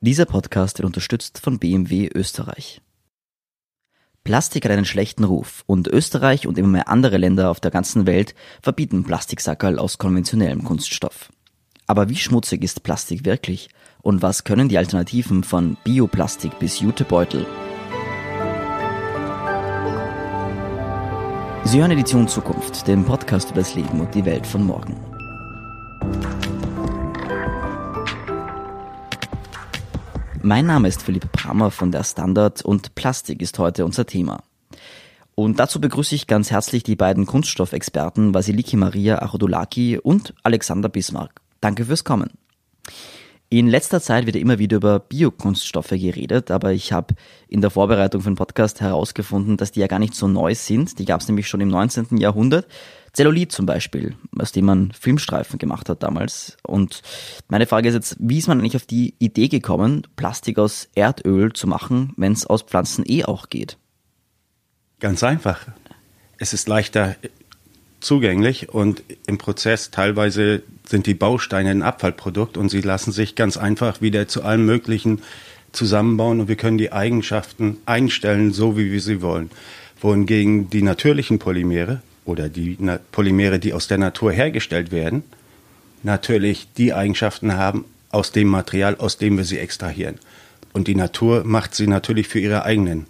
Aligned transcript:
Dieser 0.00 0.26
Podcast 0.26 0.78
wird 0.78 0.86
unterstützt 0.86 1.40
von 1.40 1.58
BMW 1.58 2.08
Österreich. 2.14 2.80
Plastik 4.22 4.64
hat 4.64 4.70
einen 4.70 4.84
schlechten 4.84 5.24
Ruf 5.24 5.64
und 5.66 5.88
Österreich 5.88 6.46
und 6.46 6.56
immer 6.56 6.68
mehr 6.68 6.88
andere 6.88 7.16
Länder 7.16 7.50
auf 7.50 7.58
der 7.58 7.72
ganzen 7.72 8.06
Welt 8.06 8.36
verbieten 8.62 9.02
Plastiksackerl 9.02 9.76
aus 9.76 9.98
konventionellem 9.98 10.62
Kunststoff. 10.62 11.32
Aber 11.88 12.08
wie 12.08 12.14
schmutzig 12.14 12.62
ist 12.62 12.84
Plastik 12.84 13.24
wirklich 13.24 13.70
und 14.00 14.22
was 14.22 14.44
können 14.44 14.68
die 14.68 14.78
Alternativen 14.78 15.42
von 15.42 15.76
Bioplastik 15.82 16.60
bis 16.60 16.78
Jutebeutel? 16.78 17.44
Sie 21.64 21.80
hören 21.80 21.90
Edition 21.90 22.28
Zukunft, 22.28 22.86
den 22.86 23.04
Podcast 23.04 23.50
über 23.50 23.60
das 23.60 23.74
Leben 23.74 24.00
und 24.00 24.14
die 24.14 24.24
Welt 24.24 24.46
von 24.46 24.64
morgen. 24.64 25.07
Mein 30.48 30.64
Name 30.64 30.88
ist 30.88 31.02
Philipp 31.02 31.30
Brammer 31.30 31.70
von 31.70 31.92
der 31.92 32.02
Standard 32.04 32.62
und 32.62 32.94
Plastik 32.94 33.42
ist 33.42 33.58
heute 33.58 33.84
unser 33.84 34.06
Thema. 34.06 34.42
Und 35.34 35.58
dazu 35.58 35.78
begrüße 35.78 36.14
ich 36.14 36.26
ganz 36.26 36.50
herzlich 36.50 36.82
die 36.82 36.96
beiden 36.96 37.26
Kunststoffexperten 37.26 38.32
Vasiliki 38.32 38.78
Maria 38.78 39.20
Achodolaki 39.20 39.98
und 39.98 40.32
Alexander 40.44 40.88
Bismarck. 40.88 41.42
Danke 41.60 41.84
fürs 41.84 42.02
Kommen. 42.02 42.30
In 43.50 43.66
letzter 43.66 44.00
Zeit 44.00 44.24
wird 44.24 44.36
immer 44.36 44.58
wieder 44.58 44.78
über 44.78 45.00
Biokunststoffe 45.00 45.90
geredet, 45.90 46.50
aber 46.50 46.72
ich 46.72 46.94
habe 46.94 47.14
in 47.48 47.60
der 47.60 47.68
Vorbereitung 47.68 48.22
für 48.22 48.30
den 48.30 48.36
Podcast 48.36 48.80
herausgefunden, 48.80 49.58
dass 49.58 49.72
die 49.72 49.80
ja 49.80 49.86
gar 49.86 49.98
nicht 49.98 50.14
so 50.14 50.28
neu 50.28 50.54
sind. 50.54 50.98
Die 50.98 51.04
gab 51.04 51.20
es 51.20 51.28
nämlich 51.28 51.46
schon 51.46 51.60
im 51.60 51.68
19. 51.68 52.16
Jahrhundert. 52.16 52.66
Zellulit 53.12 53.52
zum 53.52 53.66
Beispiel, 53.66 54.16
aus 54.38 54.52
dem 54.52 54.66
man 54.66 54.92
Filmstreifen 54.92 55.58
gemacht 55.58 55.88
hat 55.88 56.02
damals. 56.02 56.56
Und 56.62 57.02
meine 57.48 57.66
Frage 57.66 57.88
ist 57.88 57.94
jetzt, 57.94 58.16
wie 58.20 58.38
ist 58.38 58.48
man 58.48 58.58
eigentlich 58.58 58.76
auf 58.76 58.86
die 58.86 59.14
Idee 59.18 59.48
gekommen, 59.48 60.06
Plastik 60.16 60.58
aus 60.58 60.88
Erdöl 60.94 61.52
zu 61.52 61.66
machen, 61.66 62.12
wenn 62.16 62.32
es 62.32 62.46
aus 62.46 62.62
Pflanzen 62.62 63.04
eh 63.06 63.24
auch 63.24 63.48
geht? 63.48 63.76
Ganz 65.00 65.22
einfach. 65.22 65.66
Es 66.38 66.52
ist 66.52 66.68
leichter 66.68 67.16
zugänglich 68.00 68.68
und 68.68 69.02
im 69.26 69.38
Prozess 69.38 69.90
teilweise 69.90 70.62
sind 70.86 71.06
die 71.06 71.14
Bausteine 71.14 71.70
ein 71.70 71.82
Abfallprodukt 71.82 72.56
und 72.56 72.68
sie 72.68 72.80
lassen 72.80 73.12
sich 73.12 73.34
ganz 73.34 73.56
einfach 73.56 74.00
wieder 74.00 74.28
zu 74.28 74.42
allem 74.42 74.66
Möglichen 74.66 75.22
zusammenbauen 75.72 76.40
und 76.40 76.48
wir 76.48 76.56
können 76.56 76.78
die 76.78 76.92
Eigenschaften 76.92 77.78
einstellen, 77.86 78.52
so 78.52 78.76
wie 78.76 78.90
wir 78.90 79.00
sie 79.00 79.20
wollen. 79.20 79.50
Wohingegen 80.00 80.70
die 80.70 80.82
natürlichen 80.82 81.38
Polymere, 81.38 82.02
oder 82.28 82.48
die 82.48 82.76
Polymere, 83.10 83.58
die 83.58 83.72
aus 83.72 83.88
der 83.88 83.98
Natur 83.98 84.32
hergestellt 84.32 84.92
werden, 84.92 85.22
natürlich 86.02 86.68
die 86.76 86.92
Eigenschaften 86.92 87.54
haben 87.54 87.84
aus 88.10 88.32
dem 88.32 88.48
Material, 88.48 88.96
aus 88.96 89.18
dem 89.18 89.36
wir 89.36 89.44
sie 89.44 89.58
extrahieren. 89.58 90.16
Und 90.72 90.86
die 90.86 90.94
Natur 90.94 91.44
macht 91.44 91.74
sie 91.74 91.86
natürlich 91.86 92.28
für 92.28 92.38
ihre 92.38 92.64
eigenen 92.64 93.06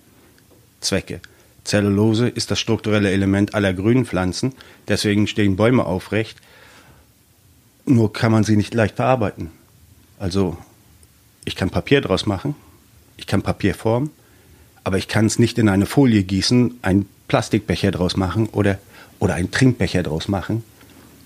Zwecke. 0.81 1.21
Zellulose 1.65 2.29
ist 2.29 2.51
das 2.51 2.61
strukturelle 2.61 3.11
Element 3.11 3.55
aller 3.55 3.75
grünen 3.75 4.07
Pflanzen, 4.07 4.55
deswegen 4.87 5.27
stehen 5.27 5.57
Bäume 5.57 5.85
aufrecht, 5.85 6.39
nur 7.85 8.13
kann 8.13 8.33
man 8.33 8.45
sie 8.45 8.57
nicht 8.57 8.73
leicht 8.73 8.97
verarbeiten. 8.97 9.51
Also 10.19 10.57
ich 11.45 11.57
kann 11.57 11.71
Papier 11.71 12.01
draus 12.01 12.25
machen, 12.25 12.55
ich 13.17 13.27
kann 13.27 13.43
Papier 13.43 13.75
formen, 13.75 14.11
aber 14.85 14.97
ich 14.97 15.09
kann 15.09 15.27
es 15.27 15.39
nicht 15.39 15.59
in 15.59 15.69
eine 15.69 15.87
Folie 15.87 16.23
gießen, 16.23 16.79
einen 16.81 17.09
Plastikbecher 17.27 17.91
draus 17.91 18.17
machen 18.17 18.47
oder 18.47 18.79
oder 19.19 19.35
einen 19.35 19.51
Trinkbecher 19.51 20.03
draus 20.03 20.29
machen. 20.29 20.65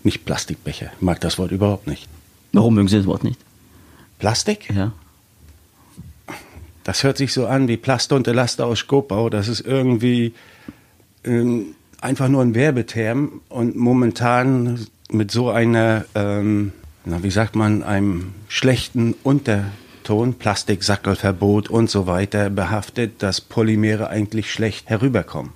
Nicht 0.04 0.24
Plastikbecher. 0.24 0.90
Ich 0.96 1.02
mag 1.02 1.20
das 1.20 1.38
Wort 1.38 1.52
überhaupt 1.52 1.86
nicht. 1.86 2.08
Warum 2.52 2.74
mögen 2.74 2.88
Sie 2.88 2.96
das 2.96 3.06
Wort 3.06 3.24
nicht? 3.24 3.38
Plastik? 4.18 4.68
Ja. 4.74 4.92
Das 6.84 7.04
hört 7.04 7.16
sich 7.16 7.32
so 7.32 7.46
an 7.46 7.68
wie 7.68 7.76
Plaster 7.76 8.16
und 8.16 8.26
Elaster 8.26 8.66
aus 8.66 8.80
Skopau. 8.80 9.30
Das 9.30 9.48
ist 9.48 9.60
irgendwie 9.60 10.34
ähm, 11.24 11.74
einfach 12.00 12.28
nur 12.28 12.42
ein 12.42 12.54
Werbeterm 12.54 13.40
und 13.48 13.76
momentan 13.76 14.86
mit 15.10 15.30
so 15.30 15.50
einer, 15.50 16.04
ähm, 16.14 16.72
na, 17.04 17.22
wie 17.22 17.30
sagt 17.30 17.54
man, 17.54 17.82
einem 17.82 18.34
schlechten 18.48 19.14
Unterton, 19.22 20.34
Plastiksackelverbot 20.34 21.70
und 21.70 21.88
so 21.90 22.06
weiter 22.06 22.50
behaftet, 22.50 23.22
dass 23.22 23.40
Polymere 23.40 24.08
eigentlich 24.08 24.52
schlecht 24.52 24.88
herüberkommen. 24.88 25.52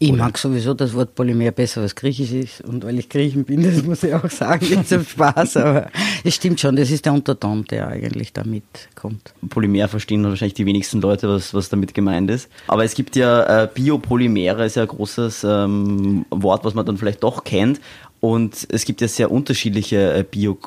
Ich 0.00 0.12
Oder? 0.12 0.24
mag 0.24 0.38
sowieso 0.38 0.74
das 0.74 0.94
Wort 0.94 1.16
Polymer 1.16 1.50
besser, 1.50 1.82
was 1.82 1.96
Griechisch 1.96 2.30
ist. 2.30 2.60
Und 2.60 2.84
weil 2.84 2.98
ich 3.00 3.08
Griechen 3.08 3.44
bin, 3.44 3.62
das 3.74 3.82
muss 3.82 4.04
ich 4.04 4.14
auch 4.14 4.30
sagen, 4.30 4.64
jetzt 4.66 4.90
zum 4.90 5.04
Spaß. 5.04 5.56
Aber 5.56 5.90
es 6.22 6.36
stimmt 6.36 6.60
schon, 6.60 6.76
das 6.76 6.90
ist 6.90 7.04
der 7.04 7.12
Unterton, 7.12 7.64
der 7.64 7.88
eigentlich 7.88 8.32
damit 8.32 8.62
kommt. 8.94 9.34
Polymer 9.48 9.88
verstehen 9.88 10.22
wahrscheinlich 10.24 10.54
die 10.54 10.66
wenigsten 10.66 11.00
Leute, 11.00 11.28
was, 11.28 11.52
was 11.52 11.68
damit 11.68 11.94
gemeint 11.94 12.30
ist. 12.30 12.48
Aber 12.68 12.84
es 12.84 12.94
gibt 12.94 13.16
ja 13.16 13.64
äh, 13.64 13.68
Biopolymere, 13.72 14.66
ist 14.66 14.76
ja 14.76 14.82
ein 14.82 14.88
großes 14.88 15.44
ähm, 15.44 16.24
Wort, 16.30 16.64
was 16.64 16.74
man 16.74 16.86
dann 16.86 16.96
vielleicht 16.96 17.24
doch 17.24 17.42
kennt. 17.42 17.80
Und 18.20 18.68
es 18.70 18.84
gibt 18.84 19.00
ja 19.00 19.08
sehr 19.08 19.30
unterschiedliche 19.30 20.14
äh, 20.14 20.24
Bio 20.28 20.58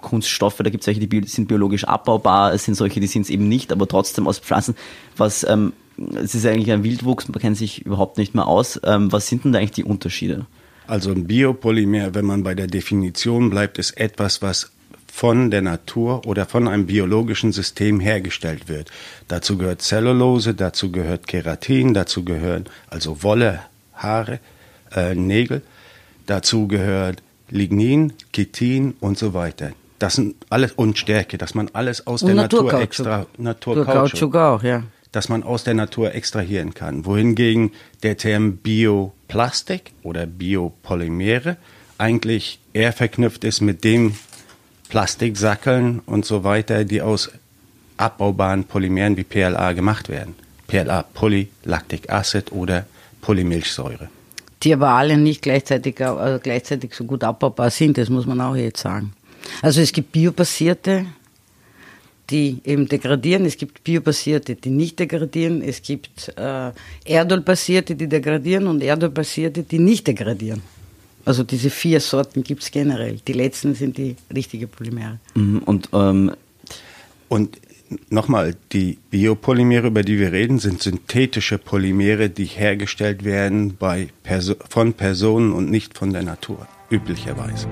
Kunststoffe, 0.00 0.56
da 0.56 0.70
gibt 0.70 0.80
es 0.80 0.86
solche, 0.86 1.06
die 1.06 1.26
sind 1.26 1.46
biologisch 1.46 1.84
abbaubar, 1.84 2.54
es 2.54 2.64
sind 2.64 2.74
solche, 2.74 3.00
die 3.00 3.06
sind 3.06 3.22
es 3.22 3.30
eben 3.30 3.48
nicht, 3.48 3.70
aber 3.70 3.86
trotzdem 3.86 4.26
aus 4.26 4.38
Pflanzen. 4.38 4.74
Was 5.16 5.44
ähm, 5.44 5.74
es 6.14 6.34
ist 6.34 6.46
eigentlich 6.46 6.72
ein 6.72 6.84
Wildwuchs, 6.84 7.28
man 7.28 7.40
kennt 7.40 7.56
sich 7.56 7.84
überhaupt 7.84 8.18
nicht 8.18 8.34
mehr 8.34 8.46
aus. 8.46 8.80
Ähm, 8.84 9.12
was 9.12 9.28
sind 9.28 9.44
denn 9.44 9.52
da 9.52 9.58
eigentlich 9.58 9.72
die 9.72 9.84
Unterschiede? 9.84 10.46
Also 10.86 11.10
ein 11.12 11.26
Biopolymer, 11.26 12.14
wenn 12.14 12.24
man 12.24 12.42
bei 12.42 12.54
der 12.54 12.66
Definition 12.66 13.50
bleibt, 13.50 13.78
ist 13.78 13.92
etwas, 13.92 14.42
was 14.42 14.72
von 15.12 15.50
der 15.50 15.62
Natur 15.62 16.26
oder 16.26 16.46
von 16.46 16.66
einem 16.68 16.86
biologischen 16.86 17.52
System 17.52 18.00
hergestellt 18.00 18.68
wird. 18.68 18.90
Dazu 19.28 19.58
gehört 19.58 19.82
Zellulose, 19.82 20.54
dazu 20.54 20.90
gehört 20.90 21.26
Keratin, 21.26 21.94
dazu 21.94 22.24
gehören 22.24 22.66
also 22.88 23.22
Wolle, 23.22 23.60
Haare, 23.94 24.40
äh, 24.94 25.14
Nägel, 25.14 25.62
dazu 26.26 26.68
gehört 26.68 27.22
Lignin, 27.50 28.12
Chitin 28.32 28.94
und 29.00 29.18
so 29.18 29.34
weiter. 29.34 29.72
Das 29.98 30.14
sind 30.14 30.36
alles 30.48 30.72
und 30.72 30.96
Stärke, 30.96 31.36
dass 31.38 31.54
man 31.54 31.68
alles 31.72 32.06
aus 32.06 32.22
und 32.22 32.28
der 32.28 32.36
Natur 32.36 32.72
extra 32.74 33.26
Naturkautschuk 33.36 34.34
auch, 34.34 34.62
ja 34.62 34.84
das 35.12 35.28
man 35.28 35.42
aus 35.42 35.64
der 35.64 35.74
Natur 35.74 36.14
extrahieren 36.14 36.74
kann. 36.74 37.04
Wohingegen 37.04 37.72
der 38.02 38.16
Term 38.16 38.58
Bioplastik 38.58 39.92
oder 40.02 40.26
Biopolymere 40.26 41.56
eigentlich 41.98 42.60
eher 42.72 42.92
verknüpft 42.92 43.44
ist 43.44 43.60
mit 43.60 43.84
dem 43.84 44.14
Plastiksackeln 44.88 46.00
und 46.00 46.24
so 46.24 46.44
weiter, 46.44 46.84
die 46.84 47.02
aus 47.02 47.30
abbaubaren 47.96 48.64
Polymeren 48.64 49.16
wie 49.16 49.24
PLA 49.24 49.72
gemacht 49.72 50.08
werden. 50.08 50.34
PLA, 50.66 51.02
Polylactic 51.02 52.10
Acid 52.10 52.52
oder 52.52 52.86
Polymilchsäure. 53.20 54.08
Die 54.62 54.72
aber 54.72 54.90
alle 54.90 55.16
nicht 55.16 55.42
gleichzeitig, 55.42 56.00
also 56.00 56.38
gleichzeitig 56.38 56.94
so 56.94 57.04
gut 57.04 57.24
abbaubar 57.24 57.70
sind, 57.70 57.98
das 57.98 58.08
muss 58.08 58.26
man 58.26 58.40
auch 58.40 58.56
jetzt 58.56 58.80
sagen. 58.80 59.12
Also 59.62 59.80
es 59.80 59.92
gibt 59.92 60.12
biobasierte 60.12 61.06
die 62.30 62.58
eben 62.64 62.86
degradieren, 62.88 63.44
es 63.44 63.56
gibt 63.56 63.82
biobasierte, 63.84 64.54
die 64.54 64.70
nicht 64.70 64.98
degradieren, 64.98 65.62
es 65.62 65.82
gibt 65.82 66.32
äh, 66.36 66.70
Erdölbasierte, 67.04 67.94
die 67.94 68.08
degradieren 68.08 68.66
und 68.66 68.82
Erdölbasierte, 68.82 69.62
die 69.62 69.78
nicht 69.78 70.06
degradieren. 70.06 70.62
Also 71.24 71.42
diese 71.42 71.70
vier 71.70 72.00
Sorten 72.00 72.42
gibt 72.42 72.62
es 72.62 72.70
generell. 72.70 73.18
Die 73.26 73.32
letzten 73.34 73.74
sind 73.74 73.98
die 73.98 74.16
richtigen 74.34 74.68
Polymere. 74.68 75.18
Mhm, 75.34 75.58
und 75.58 75.88
ähm, 75.92 76.32
und 77.28 77.60
nochmal, 78.08 78.56
die 78.72 78.98
Biopolymere, 79.10 79.88
über 79.88 80.02
die 80.02 80.18
wir 80.18 80.32
reden, 80.32 80.58
sind 80.58 80.82
synthetische 80.82 81.58
Polymere, 81.58 82.28
die 82.28 82.44
hergestellt 82.44 83.24
werden 83.24 83.76
bei 83.78 84.08
Perso 84.22 84.54
von 84.68 84.94
Personen 84.94 85.52
und 85.52 85.70
nicht 85.70 85.96
von 85.96 86.12
der 86.12 86.22
Natur, 86.22 86.66
üblicherweise. 86.90 87.68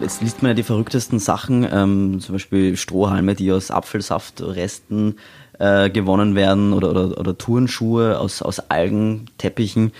Jetzt 0.00 0.22
liest 0.22 0.42
man 0.42 0.50
ja 0.50 0.54
die 0.54 0.62
verrücktesten 0.62 1.18
Sachen, 1.18 1.66
ähm, 1.70 2.20
zum 2.20 2.34
Beispiel 2.34 2.76
Strohhalme, 2.76 3.34
die 3.34 3.52
aus 3.52 3.70
Apfelsaftresten 3.70 5.18
äh, 5.58 5.90
gewonnen 5.90 6.34
werden 6.34 6.72
oder, 6.72 6.90
oder, 6.90 7.18
oder 7.18 7.36
Turnschuhe 7.36 8.18
aus, 8.18 8.42
aus 8.42 8.60
Algenteppichen 8.70 9.92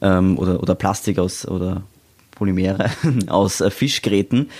ähm, 0.00 0.38
oder, 0.38 0.62
oder 0.62 0.74
Plastik 0.74 1.18
aus 1.18 1.46
oder 1.46 1.82
Polymere 2.30 2.90
aus 3.26 3.60
äh, 3.60 3.70
Fischgräten. 3.70 4.50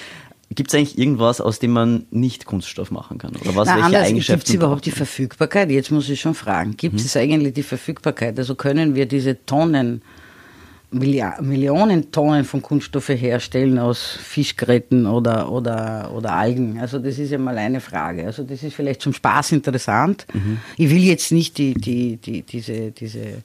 Gibt 0.54 0.70
es 0.70 0.74
eigentlich 0.74 0.98
irgendwas, 0.98 1.42
aus 1.42 1.58
dem 1.58 1.72
man 1.72 2.06
nicht 2.10 2.46
Kunststoff 2.46 2.90
machen 2.90 3.18
kann? 3.18 3.36
Oder 3.36 3.54
was, 3.54 3.68
Na, 3.68 3.82
welche 3.82 3.98
Eigenschaften? 3.98 4.40
Gibt 4.40 4.48
es 4.48 4.54
überhaupt 4.54 4.86
die 4.86 4.90
Verfügbarkeit? 4.90 5.70
Jetzt 5.70 5.90
muss 5.90 6.08
ich 6.08 6.20
schon 6.20 6.34
fragen. 6.34 6.76
Gibt 6.76 6.98
es 7.00 7.16
eigentlich 7.16 7.52
die 7.52 7.62
Verfügbarkeit? 7.62 8.38
Also 8.38 8.54
können 8.54 8.94
wir 8.94 9.06
diese 9.06 9.44
Tonnen 9.44 10.02
Millionen 10.90 12.10
Tonnen 12.10 12.44
von 12.44 12.62
Kunststoffe 12.62 13.10
herstellen 13.10 13.78
aus 13.78 14.18
Fischgräten 14.22 15.06
oder, 15.06 15.52
oder, 15.52 16.10
oder 16.14 16.32
Algen. 16.32 16.78
Also 16.80 16.98
das 16.98 17.18
ist 17.18 17.30
ja 17.30 17.38
mal 17.38 17.58
eine 17.58 17.80
Frage. 17.80 18.24
Also 18.24 18.42
das 18.42 18.62
ist 18.62 18.74
vielleicht 18.74 19.02
zum 19.02 19.12
Spaß 19.12 19.52
interessant. 19.52 20.26
Mhm. 20.32 20.58
Ich 20.78 20.88
will 20.90 21.02
jetzt 21.02 21.30
nicht 21.30 21.58
die, 21.58 21.74
die, 21.74 22.16
die, 22.16 22.42
diese, 22.42 22.90
diese 22.92 23.42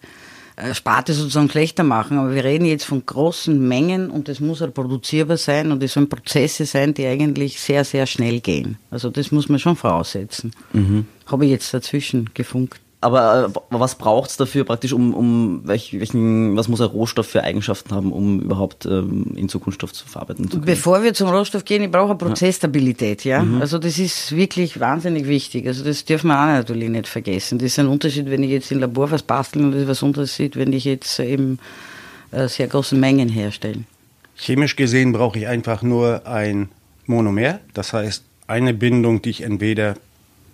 äh, 0.55 0.73
Sparte 0.73 1.13
sozusagen 1.13 1.49
schlechter 1.49 1.83
machen, 1.83 2.17
aber 2.17 2.33
wir 2.33 2.43
reden 2.43 2.65
jetzt 2.65 2.85
von 2.85 3.03
großen 3.05 3.67
Mengen 3.67 4.09
und 4.09 4.29
es 4.29 4.39
muss 4.39 4.61
reproduzierbar 4.61 5.37
sein 5.37 5.71
und 5.71 5.81
es 5.83 5.93
sollen 5.93 6.07
Prozesse 6.07 6.65
sein, 6.65 6.93
die 6.93 7.07
eigentlich 7.07 7.59
sehr, 7.59 7.83
sehr 7.83 8.05
schnell 8.05 8.39
gehen. 8.39 8.77
Also 8.91 9.09
das 9.09 9.31
muss 9.31 9.49
man 9.49 9.59
schon 9.59 9.75
voraussetzen. 9.75 10.51
Mhm. 10.71 11.07
Habe 11.25 11.45
ich 11.45 11.51
jetzt 11.51 11.73
dazwischen 11.73 12.29
gefunkt. 12.33 12.79
Aber 13.03 13.51
äh, 13.53 13.59
was 13.69 13.95
braucht 13.95 14.29
es 14.29 14.37
dafür 14.37 14.63
praktisch, 14.63 14.93
um, 14.93 15.13
um 15.13 15.61
welch, 15.65 15.99
welchen, 15.99 16.55
was 16.55 16.67
muss 16.67 16.81
ein 16.81 16.87
Rohstoff 16.87 17.27
für 17.27 17.43
Eigenschaften 17.43 17.93
haben, 17.93 18.11
um 18.11 18.39
überhaupt 18.39 18.85
ähm, 18.85 19.33
in 19.35 19.49
Zukunftsstoff 19.49 19.91
zu 19.93 20.07
verarbeiten 20.07 20.45
zu 20.45 20.57
können? 20.57 20.65
Bevor 20.65 21.03
wir 21.03 21.13
zum 21.13 21.29
Rohstoff 21.29 21.65
gehen, 21.65 21.83
ich 21.83 21.91
brauche 21.91 22.11
eine 22.11 22.17
Prozessstabilität, 22.17 23.25
ja. 23.25 23.43
Mhm. 23.43 23.61
Also 23.61 23.77
das 23.77 23.99
ist 23.99 24.35
wirklich 24.35 24.79
wahnsinnig 24.79 25.27
wichtig. 25.27 25.67
Also 25.67 25.83
das 25.83 26.05
dürfen 26.05 26.27
wir 26.27 26.39
auch 26.39 26.45
natürlich 26.45 26.89
nicht 26.89 27.07
vergessen. 27.07 27.59
Das 27.59 27.67
ist 27.67 27.79
ein 27.79 27.87
Unterschied, 27.87 28.29
wenn 28.29 28.41
ich 28.43 28.51
jetzt 28.51 28.71
im 28.71 28.79
Labor 28.79 29.11
was 29.11 29.23
basteln 29.23 29.65
und 29.65 29.71
das 29.73 29.81
ist 29.81 29.87
was 29.87 30.03
Unterschied, 30.03 30.55
wenn 30.55 30.71
ich 30.71 30.85
jetzt 30.85 31.19
eben 31.19 31.59
äh, 32.31 32.47
sehr 32.47 32.67
große 32.67 32.95
Mengen 32.95 33.29
herstelle. 33.29 33.83
Chemisch 34.35 34.75
gesehen 34.75 35.11
brauche 35.11 35.37
ich 35.39 35.47
einfach 35.47 35.81
nur 35.81 36.25
ein 36.25 36.69
Monomer, 37.05 37.59
das 37.73 37.93
heißt 37.93 38.23
eine 38.47 38.73
Bindung, 38.73 39.21
die 39.21 39.29
ich 39.29 39.41
entweder 39.41 39.95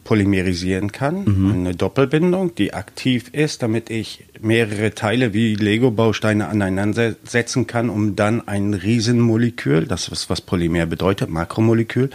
polymerisieren 0.10 0.92
kann. 0.92 1.24
Mhm. 1.24 1.52
Eine 1.52 1.76
Doppelbindung, 1.76 2.56
die 2.56 2.74
aktiv 2.74 3.30
ist, 3.32 3.62
damit 3.62 3.92
ich 3.92 4.26
mehrere 4.42 4.96
Teile 4.96 5.36
wie 5.36 5.54
Lego-Bausteine 5.54 6.48
aneinander 6.48 7.14
setzen 7.26 7.68
kann, 7.68 7.92
um 7.92 8.16
dann 8.16 8.48
ein 8.48 8.74
Riesenmolekül, 8.74 9.86
das 9.86 10.08
ist 10.08 10.28
was 10.32 10.42
Polymer 10.42 10.88
bedeutet, 10.88 11.30
Makromolekül, 11.30 12.10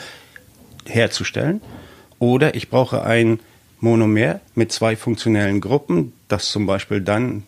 herzustellen. 0.87 1.61
Oder 2.19 2.56
ich 2.56 2.69
brauche 2.69 3.05
ein 3.05 3.38
Monomer 3.79 4.41
mit 4.56 4.73
zwei 4.73 4.96
funktionellen 4.96 5.61
Gruppen, 5.61 6.14
das 6.26 6.50
zum 6.50 6.67
Beispiel 6.67 7.00
dann 7.00 7.44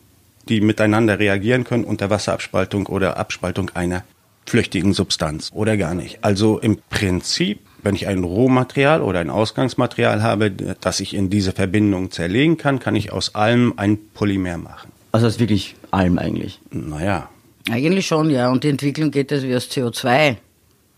die 0.49 0.61
miteinander 0.61 1.19
reagieren 1.19 1.65
können 1.65 1.83
unter 1.83 2.09
Wasserabspaltung 2.09 2.87
oder 2.87 3.17
Abspaltung 3.17 3.73
einer 3.75 4.05
flüchtigen 4.45 4.93
Substanz 4.93 5.51
oder 5.53 5.77
gar 5.77 5.97
nicht. 5.97 6.23
Also 6.23 6.61
im 6.61 6.79
Prinzip 6.89 7.59
wenn 7.82 7.94
ich 7.94 8.06
ein 8.06 8.25
Rohmaterial 8.25 9.02
oder 9.02 9.20
ein 9.20 9.31
Ausgangsmaterial 9.31 10.23
habe, 10.23 10.50
das 10.50 11.00
ich 11.00 11.14
in 11.14 11.31
diese 11.31 11.52
Verbindung 11.52 12.11
zerlegen 12.11 12.56
kann, 12.56 12.78
kann 12.78 12.96
ich 12.96 13.12
aus 13.12 13.34
allem 13.34 13.75
ein 13.76 13.99
Polymer 14.14 14.58
machen. 14.58 14.93
Also 15.12 15.26
aus 15.26 15.38
wirklich 15.38 15.76
allem 15.90 16.19
eigentlich? 16.19 16.61
Naja. 16.70 17.28
Eigentlich 17.70 18.06
schon, 18.06 18.31
ja. 18.31 18.50
Und 18.50 18.64
die 18.64 18.69
Entwicklung 18.69 19.11
geht 19.11 19.31
das 19.31 19.43
wie 19.43 19.55
aus 19.55 19.69
CO2 19.70 20.37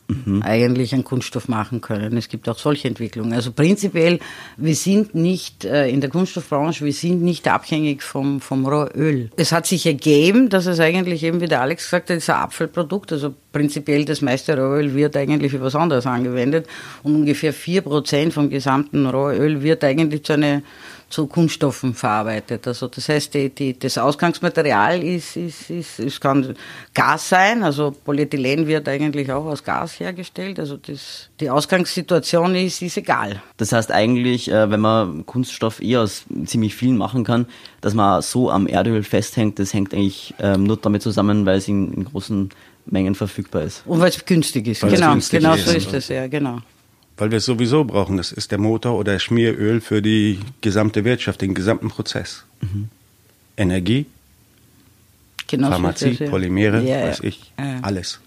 mhm. 0.08 0.42
eigentlich 0.42 0.92
einen 0.92 1.04
Kunststoff 1.04 1.48
machen 1.48 1.80
können. 1.80 2.16
Es 2.16 2.28
gibt 2.28 2.48
auch 2.48 2.58
solche 2.58 2.88
Entwicklungen. 2.88 3.32
Also 3.32 3.52
prinzipiell, 3.52 4.18
wir 4.56 4.74
sind 4.74 5.14
nicht 5.14 5.64
äh, 5.64 5.88
in 5.88 6.00
der 6.00 6.10
Kunststoffbranche, 6.10 6.84
wir 6.84 6.92
sind 6.92 7.22
nicht 7.22 7.46
abhängig 7.46 8.02
vom, 8.02 8.40
vom 8.40 8.66
Rohöl. 8.66 9.30
Es 9.36 9.52
hat 9.52 9.66
sich 9.66 9.86
ergeben, 9.86 10.48
dass 10.48 10.66
es 10.66 10.80
eigentlich 10.80 11.22
eben, 11.22 11.40
wie 11.40 11.46
der 11.46 11.60
Alex 11.60 11.84
gesagt 11.84 12.10
hat, 12.10 12.16
ist 12.16 12.30
ein 12.30 12.36
Abfallprodukt. 12.36 13.12
Also 13.12 13.34
prinzipiell 13.52 14.04
das 14.04 14.22
meiste 14.22 14.56
Rohöl 14.56 14.94
wird 14.94 15.16
eigentlich 15.16 15.52
für 15.52 15.60
was 15.60 15.74
anderes 15.74 16.06
angewendet 16.06 16.66
und 17.02 17.14
ungefähr 17.14 17.54
4% 17.54 18.30
vom 18.30 18.50
gesamten 18.50 19.06
Rohöl 19.06 19.62
wird 19.62 19.84
eigentlich 19.84 20.24
zu 20.24 20.34
einer 20.34 20.62
zu 21.10 21.26
Kunststoffen 21.26 21.94
verarbeitet. 21.94 22.66
Also 22.66 22.88
das 22.88 23.08
heißt, 23.08 23.32
die, 23.32 23.48
die, 23.48 23.78
das 23.78 23.96
Ausgangsmaterial 23.96 25.02
ist, 25.02 25.36
ist, 25.36 25.70
ist, 25.70 25.98
es 25.98 26.20
kann 26.20 26.54
Gas 26.92 27.30
sein, 27.30 27.62
also 27.62 27.94
Polyethylen 28.04 28.66
wird 28.66 28.88
eigentlich 28.88 29.32
auch 29.32 29.46
aus 29.46 29.64
Gas 29.64 29.98
hergestellt. 30.00 30.60
Also 30.60 30.76
das, 30.76 31.30
die 31.40 31.48
Ausgangssituation 31.48 32.54
ist, 32.54 32.82
ist 32.82 32.98
egal. 32.98 33.42
Das 33.56 33.72
heißt 33.72 33.90
eigentlich, 33.90 34.50
äh, 34.50 34.70
wenn 34.70 34.80
man 34.80 35.24
Kunststoff 35.24 35.80
eher 35.80 36.02
aus 36.02 36.24
ziemlich 36.44 36.74
vielen 36.74 36.98
machen 36.98 37.24
kann, 37.24 37.46
dass 37.80 37.94
man 37.94 38.20
so 38.20 38.50
am 38.50 38.66
Erdöl 38.66 39.02
festhängt, 39.02 39.58
das 39.58 39.72
hängt 39.72 39.94
eigentlich 39.94 40.34
ähm, 40.38 40.64
nur 40.64 40.76
damit 40.76 41.02
zusammen, 41.02 41.46
weil 41.46 41.58
es 41.58 41.68
in, 41.68 41.92
in 41.94 42.04
großen 42.04 42.50
Mengen 42.84 43.14
verfügbar 43.14 43.62
ist. 43.62 43.82
Und 43.86 44.00
weil 44.00 44.10
es 44.10 44.24
günstig 44.24 44.66
ist. 44.66 44.82
Weil 44.82 44.90
genau, 44.90 45.12
günstig 45.12 45.40
genau 45.40 45.54
ist. 45.54 45.66
so 45.66 45.74
ist 45.74 45.92
es, 45.92 46.08
ja, 46.08 46.26
genau 46.26 46.60
weil 47.18 47.30
wir 47.30 47.38
es 47.38 47.44
sowieso 47.44 47.84
brauchen. 47.84 48.16
Das 48.16 48.32
ist 48.32 48.50
der 48.50 48.58
Motor 48.58 48.98
oder 48.98 49.18
Schmieröl 49.18 49.80
für 49.80 50.00
die 50.00 50.40
gesamte 50.60 51.04
Wirtschaft, 51.04 51.42
den 51.42 51.54
gesamten 51.54 51.88
Prozess. 51.88 52.44
Mhm. 52.60 52.88
Energie, 53.56 54.06
genau 55.48 55.70
Pharmazie, 55.70 56.14
Polymere, 56.28 56.82
ja, 56.82 57.02
weiß 57.02 57.20
ich, 57.20 57.52
ja. 57.58 57.80
alles. 57.82 58.20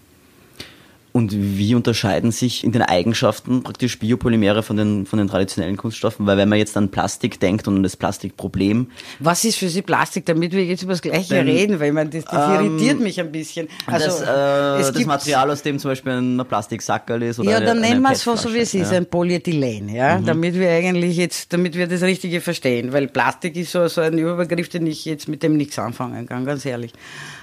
Und 1.12 1.32
wie 1.34 1.74
unterscheiden 1.74 2.32
sich 2.32 2.64
in 2.64 2.72
den 2.72 2.80
Eigenschaften 2.80 3.62
praktisch 3.62 3.98
Biopolymere 3.98 4.62
von 4.62 4.78
den, 4.78 5.04
von 5.04 5.18
den 5.18 5.28
traditionellen 5.28 5.76
Kunststoffen? 5.76 6.26
Weil 6.26 6.38
wenn 6.38 6.48
man 6.48 6.58
jetzt 6.58 6.74
an 6.74 6.90
Plastik 6.90 7.38
denkt 7.38 7.68
und 7.68 7.76
an 7.76 7.82
das 7.82 7.96
Plastikproblem. 7.96 8.86
Was 9.18 9.44
ist 9.44 9.58
für 9.58 9.68
Sie 9.68 9.82
Plastik, 9.82 10.24
damit 10.24 10.52
wir 10.52 10.64
jetzt 10.64 10.82
über 10.82 10.94
das 10.94 11.02
Gleiche 11.02 11.34
Denn, 11.34 11.46
reden? 11.46 11.80
Weil 11.80 11.92
man, 11.92 12.08
das, 12.08 12.24
das 12.24 12.60
ähm, 12.60 12.78
irritiert 12.78 13.00
mich 13.00 13.20
ein 13.20 13.30
bisschen. 13.30 13.68
Also, 13.84 14.06
das, 14.06 14.22
äh, 14.22 14.92
das 14.92 15.04
Material, 15.04 15.50
aus 15.50 15.60
dem 15.60 15.78
zum 15.78 15.90
Beispiel 15.90 16.12
ein 16.12 16.42
Plastiksackerl 16.48 17.22
ist 17.24 17.38
oder 17.40 17.50
Ja, 17.50 17.60
dann 17.60 17.80
nennen 17.80 18.00
wir 18.00 18.12
es 18.12 18.22
so, 18.22 18.32
wie 18.54 18.60
es 18.60 18.72
ist, 18.72 18.90
ja. 18.90 18.96
ein 18.96 19.04
Polyethylen, 19.04 19.90
ja? 19.90 20.18
Mhm. 20.18 20.24
Damit 20.24 20.54
wir 20.54 20.70
eigentlich 20.70 21.18
jetzt, 21.18 21.52
damit 21.52 21.74
wir 21.76 21.88
das 21.88 22.00
Richtige 22.00 22.40
verstehen. 22.40 22.94
Weil 22.94 23.08
Plastik 23.08 23.56
ist 23.56 23.72
so, 23.72 23.86
so 23.86 24.00
ein 24.00 24.16
Überbegriff, 24.16 24.70
den 24.70 24.86
ich 24.86 25.04
jetzt 25.04 25.28
mit 25.28 25.42
dem 25.42 25.58
nichts 25.58 25.78
anfangen 25.78 26.26
kann, 26.26 26.46
ganz 26.46 26.64
ehrlich. 26.64 26.92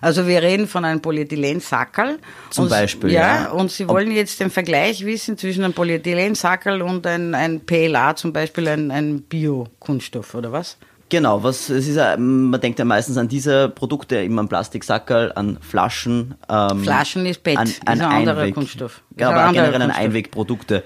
Also 0.02 0.26
wir 0.26 0.42
reden 0.42 0.68
von 0.68 0.86
einem 0.86 1.02
Polyethylensackerl. 1.02 2.18
Zum 2.50 2.64
und, 2.64 2.70
Beispiel, 2.72 3.12
ja. 3.12 3.44
ja 3.44 3.59
und 3.60 3.72
Sie 3.72 3.88
wollen 3.88 4.12
jetzt 4.12 4.40
den 4.40 4.50
Vergleich 4.50 5.06
wissen 5.06 5.38
zwischen 5.38 5.64
einem 5.64 5.74
Polyethylensackerl 5.74 6.82
und 6.82 7.06
ein, 7.06 7.36
ein 7.36 7.60
PLA, 7.60 8.16
zum 8.16 8.32
Beispiel 8.32 8.68
ein, 8.68 8.90
ein 8.90 9.22
Bio-Kunststoff, 9.22 10.34
oder 10.34 10.52
was? 10.52 10.78
Genau, 11.10 11.44
was 11.44 11.70
es 11.70 11.88
ist, 11.88 11.98
man 11.98 12.62
denkt 12.62 12.80
ja 12.80 12.86
meistens 12.86 13.18
an 13.18 13.28
diese 13.28 13.68
Produkte, 13.68 14.18
immer 14.18 14.42
an 14.42 14.48
Plastiksackerl, 14.48 15.34
an 15.34 15.58
Flaschen. 15.60 16.36
Ähm, 16.48 16.84
Flaschen 16.84 17.26
ist 17.26 17.44
PET, 17.44 17.58
an, 17.58 17.64
an 17.64 17.68
ist 17.68 17.88
ein 17.88 18.02
anderer 18.02 18.42
Einweg, 18.42 18.54
Kunststoff. 18.54 19.02
Ja, 19.18 19.32
aber 19.32 19.52
generell 19.52 19.82
an 19.82 19.92
Einwegprodukte 19.92 20.84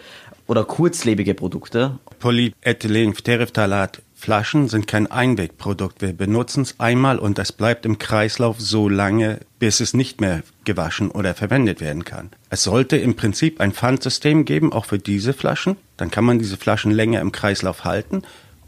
oder 0.47 0.63
kurzlebige 0.63 1.33
Produkte. 1.33 1.99
Polyethylen, 2.19 3.13
Terephthalat, 3.13 4.01
Flaschen 4.23 4.69
sind 4.69 4.87
kein 4.87 5.11
Einwegprodukt. 5.11 6.01
Wir 6.01 6.13
benutzen 6.13 6.61
es 6.61 6.79
einmal 6.79 7.19
und 7.19 7.37
es 7.39 7.51
bleibt 7.51 7.85
im 7.85 7.99
Kreislauf 7.99 8.55
so 8.57 8.87
lange, 8.87 9.41
bis 9.59 9.81
es 9.81 9.93
nicht 9.93 10.21
mehr 10.21 10.43
gewaschen 10.63 11.11
oder 11.11 11.33
verwendet 11.33 11.81
werden 11.81 12.05
kann. 12.05 12.29
Es 12.49 12.63
sollte 12.63 12.95
im 12.95 13.17
Prinzip 13.17 13.59
ein 13.59 13.73
Pfandsystem 13.73 14.45
geben, 14.45 14.71
auch 14.71 14.85
für 14.85 14.97
diese 14.97 15.33
Flaschen. 15.33 15.75
Dann 15.97 16.09
kann 16.09 16.23
man 16.23 16.39
diese 16.39 16.55
Flaschen 16.55 16.91
länger 16.91 17.19
im 17.19 17.33
Kreislauf 17.33 17.83
halten 17.83 18.21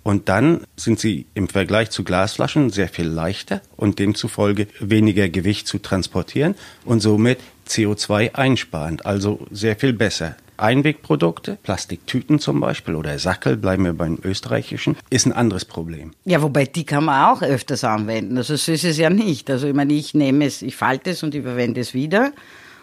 und 0.03 0.27
dann 0.27 0.65
sind 0.75 0.99
sie 0.99 1.25
im 1.35 1.47
Vergleich 1.47 1.89
zu 1.89 2.03
Glasflaschen 2.03 2.69
sehr 2.69 2.89
viel 2.89 3.07
leichter 3.07 3.61
und 3.77 3.97
demzufolge 3.97 4.67
weniger 4.81 5.29
Gewicht 5.29 5.67
zu 5.67 5.77
transportieren 5.79 6.55
und 6.83 6.99
somit 6.99 7.39
CO2 7.69 8.35
einsparend, 8.35 9.05
also 9.05 9.47
sehr 9.51 9.77
viel 9.77 9.93
besser. 9.93 10.35
Einwegprodukte, 10.57 11.57
Plastiktüten 11.61 12.39
zum 12.39 12.59
Beispiel 12.59 12.95
oder 12.95 13.17
Sackel, 13.19 13.57
bleiben 13.57 13.85
wir 13.85 13.93
beim 13.93 14.19
österreichischen, 14.23 14.95
ist 15.09 15.25
ein 15.25 15.33
anderes 15.33 15.65
Problem. 15.65 16.11
Ja, 16.25 16.41
wobei 16.41 16.65
die 16.65 16.85
kann 16.85 17.05
man 17.05 17.25
auch 17.25 17.41
öfters 17.41 17.83
anwenden. 17.83 18.37
Also 18.37 18.55
so 18.55 18.71
ist 18.71 18.83
es 18.83 18.97
ja 18.97 19.09
nicht. 19.09 19.49
Also 19.49 19.67
ich 19.67 19.73
meine, 19.73 19.93
ich 19.93 20.13
nehme 20.13 20.45
es, 20.45 20.61
ich 20.61 20.75
falte 20.75 21.11
es 21.11 21.23
und 21.23 21.35
ich 21.35 21.43
verwende 21.43 21.81
es 21.81 21.93
wieder 21.93 22.31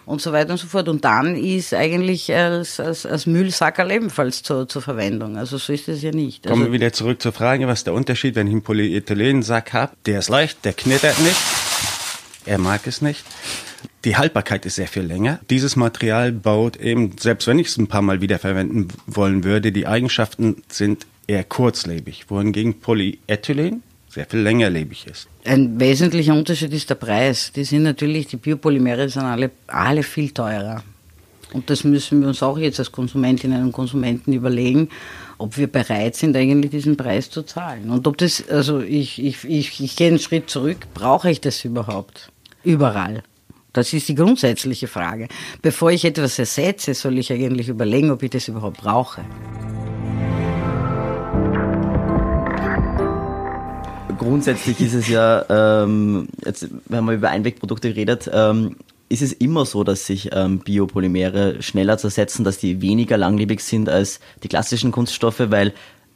und 0.04 0.20
so 0.20 0.32
weiter 0.32 0.52
und 0.52 0.58
so 0.58 0.66
fort. 0.66 0.88
Und 0.88 1.04
dann 1.04 1.36
ist 1.36 1.74
eigentlich 1.74 2.32
als, 2.34 2.80
als, 2.80 3.06
als 3.06 3.26
Müllsackerl 3.26 3.90
ebenfalls 3.90 4.42
zur, 4.42 4.68
zur 4.68 4.82
Verwendung. 4.82 5.36
Also 5.36 5.58
so 5.58 5.72
ist 5.72 5.88
es 5.88 6.02
ja 6.02 6.10
nicht. 6.10 6.44
Kommen 6.44 6.62
also, 6.62 6.66
wir 6.66 6.72
wieder 6.72 6.92
zurück 6.92 7.22
zur 7.22 7.32
Frage, 7.32 7.66
was 7.66 7.80
ist 7.80 7.86
der 7.86 7.94
Unterschied, 7.94 8.34
wenn 8.34 8.46
ich 8.46 8.52
einen 8.52 8.62
Polyethylensack 8.62 9.72
habe? 9.72 9.92
Der 10.06 10.18
ist 10.18 10.28
leicht, 10.28 10.64
der 10.64 10.72
knittert 10.72 11.18
nicht, 11.20 11.40
er 12.46 12.58
mag 12.58 12.86
es 12.86 13.02
nicht. 13.02 13.24
Die 14.04 14.16
Haltbarkeit 14.16 14.66
ist 14.66 14.74
sehr 14.76 14.88
viel 14.88 15.04
länger. 15.04 15.38
Dieses 15.48 15.76
Material 15.76 16.32
baut 16.32 16.76
eben, 16.76 17.12
selbst 17.18 17.46
wenn 17.46 17.58
ich 17.58 17.68
es 17.68 17.76
ein 17.76 17.86
paar 17.86 18.02
Mal 18.02 18.20
wiederverwenden 18.20 18.88
wollen 19.06 19.44
würde, 19.44 19.70
die 19.70 19.86
Eigenschaften 19.86 20.62
sind 20.68 21.06
eher 21.28 21.44
kurzlebig, 21.44 22.24
wohingegen 22.28 22.80
Polyethylen 22.80 23.82
sehr 24.08 24.26
viel 24.26 24.40
längerlebig 24.40 25.06
ist. 25.06 25.28
Ein 25.44 25.80
wesentlicher 25.80 26.34
Unterschied 26.34 26.72
ist 26.72 26.90
der 26.90 26.96
Preis. 26.96 27.52
Die 27.52 27.64
sind 27.64 27.84
natürlich, 27.84 28.26
die 28.26 28.36
Biopolymere 28.36 29.08
sind 29.08 29.22
alle, 29.22 29.50
alle 29.68 30.02
viel 30.02 30.30
teurer. 30.30 30.82
Und 31.52 31.70
das 31.70 31.84
müssen 31.84 32.20
wir 32.20 32.28
uns 32.28 32.42
auch 32.42 32.58
jetzt 32.58 32.78
als 32.78 32.92
Konsumentinnen 32.92 33.62
und 33.62 33.72
Konsumenten 33.72 34.32
überlegen, 34.32 34.88
ob 35.38 35.56
wir 35.56 35.66
bereit 35.66 36.16
sind, 36.16 36.36
eigentlich 36.36 36.70
diesen 36.70 36.96
Preis 36.96 37.30
zu 37.30 37.42
zahlen. 37.42 37.90
Und 37.90 38.06
ob 38.06 38.18
das, 38.18 38.48
also 38.48 38.80
ich, 38.80 39.22
ich, 39.22 39.44
ich, 39.44 39.80
ich 39.80 39.96
gehe 39.96 40.08
einen 40.08 40.18
Schritt 40.18 40.50
zurück, 40.50 40.86
brauche 40.92 41.30
ich 41.30 41.40
das 41.40 41.64
überhaupt? 41.64 42.30
Überall. 42.64 43.22
Das 43.72 43.92
ist 43.94 44.06
die 44.08 44.14
grundsätzliche 44.14 44.86
Frage. 44.86 45.28
Bevor 45.62 45.90
ich 45.90 46.04
etwas 46.04 46.38
ersetze, 46.38 46.92
soll 46.92 47.18
ich 47.18 47.32
eigentlich 47.32 47.68
überlegen, 47.68 48.10
ob 48.10 48.22
ich 48.22 48.30
das 48.30 48.48
überhaupt 48.48 48.78
brauche. 48.78 49.22
Grundsätzlich 54.18 54.80
ist 54.80 54.94
es 54.94 55.08
ja, 55.08 55.82
ähm, 55.82 56.28
jetzt, 56.44 56.68
wenn 56.86 57.04
man 57.04 57.14
über 57.16 57.30
Einwegprodukte 57.30 57.96
redet, 57.96 58.30
ähm, 58.32 58.76
ist 59.08 59.22
es 59.22 59.32
immer 59.32 59.64
so, 59.66 59.84
dass 59.84 60.06
sich 60.06 60.30
ähm, 60.32 60.58
Biopolymere 60.60 61.62
schneller 61.62 61.98
zersetzen, 61.98 62.44
dass 62.44 62.58
die 62.58 62.82
weniger 62.82 63.16
langlebig 63.16 63.60
sind 63.60 63.88
als 63.88 64.20
die 64.42 64.48
klassischen 64.48 64.92
Kunststoffe, 64.92 65.50
weil, 65.50 65.72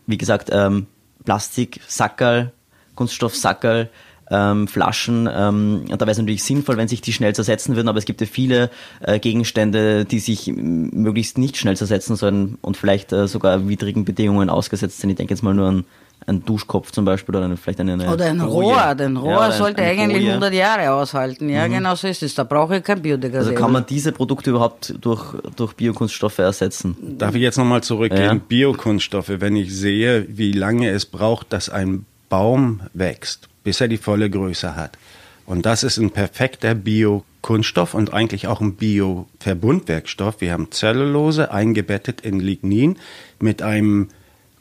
wie 0.06 0.18
gesagt, 0.18 0.50
ähm, 0.52 0.86
Plastik, 1.25 1.80
Sackerl, 1.88 2.52
Kunststoff, 2.94 3.34
Sackerl, 3.34 3.90
ähm, 4.30 4.68
Flaschen. 4.68 5.28
Ähm, 5.33 5.85
und 5.90 5.92
da 5.92 6.00
wäre 6.06 6.12
es 6.12 6.18
natürlich 6.18 6.45
sinnvoll, 6.45 6.76
wenn 6.76 6.88
sich 6.88 7.00
die 7.00 7.12
schnell 7.12 7.35
zersetzen 7.35 7.76
würden, 7.76 7.88
aber 7.88 7.99
es 7.99 8.04
gibt 8.04 8.21
ja 8.21 8.26
viele 8.26 8.71
äh, 9.00 9.18
Gegenstände, 9.18 10.04
die 10.04 10.18
sich 10.18 10.52
möglichst 10.54 11.38
nicht 11.38 11.56
schnell 11.56 11.76
zersetzen 11.76 12.16
sollen 12.16 12.59
und 12.61 12.76
vielleicht 12.76 13.12
äh, 13.12 13.28
sogar 13.28 13.68
widrigen 13.68 14.04
Bedingungen 14.04 14.50
ausgesetzt 14.50 15.00
sind. 15.00 15.11
Ich 15.11 15.16
denke 15.16 15.35
jetzt 15.35 15.42
mal 15.42 15.54
nur 15.54 15.68
an 15.68 15.85
ein 16.26 16.45
Duschkopf 16.45 16.90
zum 16.90 17.04
Beispiel 17.04 17.37
oder 17.37 17.45
eine, 17.45 17.56
vielleicht 17.56 17.78
eine, 17.80 17.92
eine 17.92 18.12
Oder 18.12 18.25
ein 18.26 18.38
Boje. 18.38 18.75
Rohr. 18.75 18.95
Den 18.95 19.16
Rohr 19.16 19.33
Ja, 19.33 19.52
sollte 19.52 19.83
eine 19.83 20.02
eigentlich 20.02 20.23
Boje. 20.23 20.30
100 20.30 20.54
Jahre 20.54 20.92
aushalten. 20.92 21.49
Ja, 21.49 21.66
genau 21.68 21.95
so 21.95 22.09
ist 22.09 22.23
es. 22.23 22.35
Da 22.35 22.42
brauche 22.42 22.78
ich 22.78 22.83
kein 22.83 23.00
Biodegradable. 23.00 23.50
Also 23.50 23.61
kann 23.61 23.71
man 23.71 23.87
diese 23.87 24.12
Produkte 24.12 24.50
überhaupt 24.50 24.95
durch, 25.00 25.23
durch 25.54 25.75
Biokunststoffe 25.75 26.38
ersetzen? 26.38 26.97
Darf 27.18 27.35
ich 27.35 27.42
jetzt 27.42 27.59
nochmal 27.59 27.83
zurückgehen? 27.83 28.23
Ja. 28.25 28.35
Biokunststoffe, 28.35 29.30
wenn 29.38 29.54
ich 29.54 29.75
sehe, 29.75 30.26
wie 30.28 30.52
lange 30.52 30.90
es 30.90 31.06
braucht, 31.06 31.52
dass 31.52 31.68
ein 31.68 32.06
Baum 32.28 32.80
wächst, 32.92 33.49
bis 33.66 33.80
er 33.80 33.88
die 33.88 33.96
volle 33.96 34.30
Größe 34.30 34.76
hat. 34.76 34.96
Und 35.44 35.66
das 35.66 35.82
ist 35.82 35.99
ein 35.99 36.12
perfekter 36.12 36.76
Biokunststoff 36.76 37.94
und 37.94 38.14
eigentlich 38.14 38.46
auch 38.46 38.61
ein 38.61 38.75
Bioverbundwerkstoff. 38.76 40.40
Wir 40.40 40.52
haben 40.52 40.70
Zellulose 40.70 41.50
eingebettet 41.50 42.20
in 42.20 42.38
Lignin 42.38 42.96
mit 43.40 43.62
einem 43.62 44.11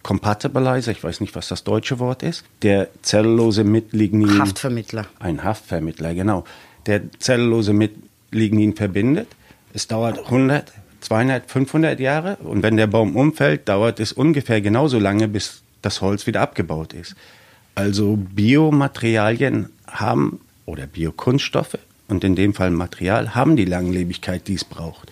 Compatibilizer, 0.02 0.90
ich 0.92 1.04
weiß 1.04 1.22
nicht, 1.22 1.36
was 1.36 1.50
das 1.50 1.64
deutsche 1.64 2.00
Wort 2.00 2.24
ist, 2.24 2.46
der 2.64 2.88
Zellulose 3.04 3.64
mit 3.64 3.94
Lignin 3.94 4.40
Haftvermittler. 4.40 5.06
ein 5.20 5.44
Haftvermittler, 5.44 6.16
genau. 6.16 6.44
Der 6.88 7.02
Zellulose 7.20 7.74
mit 7.74 7.92
Lignin 8.32 8.76
verbindet. 8.76 9.28
Es 9.72 9.88
dauert 9.88 10.18
100, 10.18 10.74
200, 11.02 11.52
500 11.52 12.00
Jahre 12.00 12.38
und 12.38 12.64
wenn 12.64 12.76
der 12.76 12.88
Baum 12.88 13.16
umfällt, 13.16 13.70
dauert 13.70 14.00
es 14.00 14.14
ungefähr 14.14 14.62
genauso 14.62 14.98
lange, 14.98 15.28
bis 15.28 15.62
das 15.84 16.02
Holz 16.02 16.26
wieder 16.26 16.42
abgebaut 16.42 16.94
ist. 16.94 17.16
Also 17.76 18.16
Biomaterialien 18.16 19.68
haben 19.86 20.40
oder 20.66 20.88
Biokunststoffe 20.88 21.78
und 22.08 22.24
in 22.24 22.36
dem 22.36 22.54
Fall 22.54 22.72
Material 22.72 23.36
haben 23.36 23.58
die 23.58 23.66
Langlebigkeit, 23.66 24.48
die 24.48 24.56
es 24.56 24.64
braucht. 24.64 25.12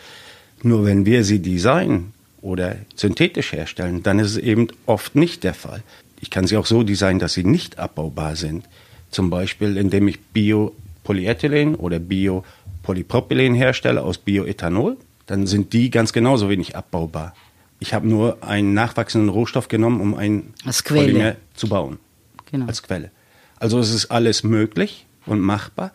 Nur 0.61 0.85
wenn 0.85 1.05
wir 1.05 1.25
sie 1.25 1.39
designen 1.39 2.13
oder 2.41 2.77
synthetisch 2.95 3.51
herstellen, 3.51 4.01
dann 4.01 4.19
ist 4.19 4.31
es 4.31 4.37
eben 4.37 4.69
oft 4.85 5.15
nicht 5.15 5.43
der 5.43 5.53
Fall. 5.53 5.83
Ich 6.21 6.29
kann 6.29 6.47
sie 6.47 6.55
auch 6.55 6.65
so 6.65 6.83
designen, 6.83 7.19
dass 7.19 7.33
sie 7.33 7.43
nicht 7.43 7.79
abbaubar 7.79 8.37
sind. 8.37 8.65
Zum 9.11 9.29
Beispiel, 9.29 9.75
indem 9.75 10.07
ich 10.07 10.21
Biopolyethylen 10.21 11.75
oder 11.75 11.99
Biopolypropylen 11.99 13.55
herstelle 13.55 14.03
aus 14.03 14.17
Bioethanol, 14.19 14.95
dann 15.25 15.47
sind 15.47 15.73
die 15.73 15.89
ganz 15.89 16.13
genauso 16.13 16.49
wenig 16.49 16.77
abbaubar. 16.77 17.35
Ich 17.79 17.93
habe 17.93 18.07
nur 18.07 18.41
einen 18.41 18.73
nachwachsenden 18.73 19.29
Rohstoff 19.29 19.67
genommen, 19.67 19.99
um 19.99 20.15
ein. 20.15 20.53
Polymer 21.09 21.35
zu 21.55 21.67
bauen 21.67 21.99
Genau. 22.53 22.67
als 22.67 22.83
Quelle. 22.83 23.09
Also 23.57 23.79
es 23.79 23.91
ist 23.91 24.11
alles 24.11 24.43
möglich 24.43 25.07
und 25.25 25.41
machbar. 25.41 25.91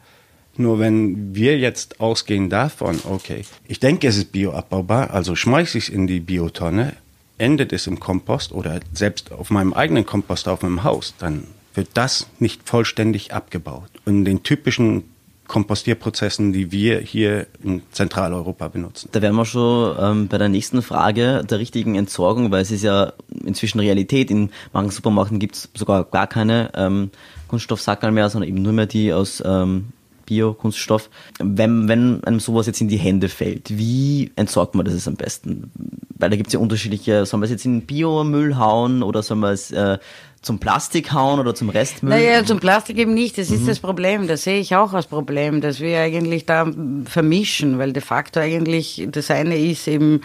Nur 0.56 0.80
wenn 0.80 1.36
wir 1.36 1.56
jetzt 1.56 2.00
ausgehen 2.00 2.50
davon, 2.50 2.98
okay, 3.04 3.44
ich 3.68 3.78
denke, 3.78 4.08
es 4.08 4.16
ist 4.16 4.32
bioabbaubar, 4.32 5.10
also 5.10 5.36
schmeiße 5.36 5.78
ich 5.78 5.84
es 5.84 5.90
in 5.90 6.08
die 6.08 6.18
Biotonne, 6.18 6.96
endet 7.38 7.72
es 7.72 7.86
im 7.86 8.00
Kompost 8.00 8.50
oder 8.50 8.80
selbst 8.92 9.30
auf 9.30 9.50
meinem 9.50 9.72
eigenen 9.72 10.04
Kompost 10.04 10.48
auf 10.48 10.62
meinem 10.62 10.82
Haus, 10.82 11.14
dann 11.20 11.44
wird 11.74 11.90
das 11.94 12.26
nicht 12.40 12.68
vollständig 12.68 13.32
abgebaut. 13.32 13.90
Und 14.04 14.24
den 14.24 14.42
typischen 14.42 15.04
Kompostierprozessen, 15.48 16.52
die 16.52 16.70
wir 16.70 17.00
hier 17.00 17.46
in 17.64 17.82
Zentraleuropa 17.90 18.68
benutzen. 18.68 19.08
Da 19.12 19.22
wären 19.22 19.34
wir 19.34 19.46
schon 19.46 19.96
ähm, 19.98 20.28
bei 20.28 20.38
der 20.38 20.48
nächsten 20.48 20.82
Frage 20.82 21.42
der 21.48 21.58
richtigen 21.58 21.94
Entsorgung, 21.96 22.50
weil 22.52 22.62
es 22.62 22.70
ist 22.70 22.84
ja 22.84 23.14
inzwischen 23.44 23.80
Realität. 23.80 24.30
In 24.30 24.50
manchen 24.72 24.92
Supermärkten 24.92 25.38
gibt 25.38 25.56
es 25.56 25.68
sogar 25.74 26.04
gar 26.04 26.26
keine 26.26 26.70
ähm, 26.74 27.10
Kunststoffsackerl 27.48 28.12
mehr, 28.12 28.28
sondern 28.28 28.48
eben 28.48 28.62
nur 28.62 28.74
mehr 28.74 28.86
die 28.86 29.12
aus 29.12 29.42
ähm, 29.44 29.86
Bio-Kunststoff. 30.26 31.08
Wenn, 31.38 31.88
wenn 31.88 32.22
einem 32.24 32.40
sowas 32.40 32.66
jetzt 32.66 32.82
in 32.82 32.88
die 32.88 32.98
Hände 32.98 33.30
fällt, 33.30 33.76
wie 33.76 34.30
entsorgt 34.36 34.74
man 34.74 34.84
das 34.84 34.94
jetzt 34.94 35.08
am 35.08 35.16
besten? 35.16 35.70
Weil 36.18 36.30
da 36.30 36.36
gibt 36.36 36.48
es 36.48 36.52
ja 36.52 36.60
unterschiedliche, 36.60 37.24
soll 37.24 37.40
man 37.40 37.44
es 37.44 37.50
jetzt 37.50 37.64
in 37.64 37.86
Biomüll 37.86 38.56
hauen 38.56 39.02
oder 39.02 39.22
soll 39.22 39.38
man 39.38 39.54
es 39.54 39.70
äh, 39.70 39.98
zum 40.42 40.58
Plastik 40.58 41.12
hauen 41.12 41.40
oder 41.40 41.54
zum 41.54 41.68
Restmüll? 41.68 42.10
Naja, 42.10 42.44
zum 42.44 42.60
Plastik 42.60 42.98
eben 42.98 43.14
nicht. 43.14 43.38
Das 43.38 43.50
ist 43.50 43.66
das 43.66 43.80
Problem. 43.80 44.28
Das 44.28 44.44
sehe 44.44 44.60
ich 44.60 44.74
auch 44.76 44.92
als 44.92 45.06
Problem, 45.06 45.60
dass 45.60 45.80
wir 45.80 46.00
eigentlich 46.00 46.46
da 46.46 46.70
vermischen, 47.04 47.78
weil 47.78 47.92
de 47.92 48.02
facto 48.02 48.40
eigentlich 48.40 49.08
das 49.10 49.30
eine 49.30 49.58
ist 49.58 49.88
eben 49.88 50.20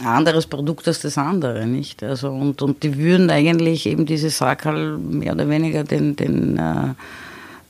ein 0.00 0.06
anderes 0.06 0.46
Produkt 0.46 0.86
als 0.88 1.00
das 1.00 1.16
andere, 1.16 1.66
nicht? 1.66 2.02
Also 2.02 2.30
und, 2.30 2.60
und 2.60 2.82
die 2.82 2.98
würden 2.98 3.30
eigentlich 3.30 3.86
eben 3.86 4.04
diese 4.04 4.30
Sackerl 4.30 4.98
mehr 4.98 5.32
oder 5.32 5.48
weniger 5.48 5.84
den, 5.84 6.16
den 6.16 6.58
äh, 6.58 6.94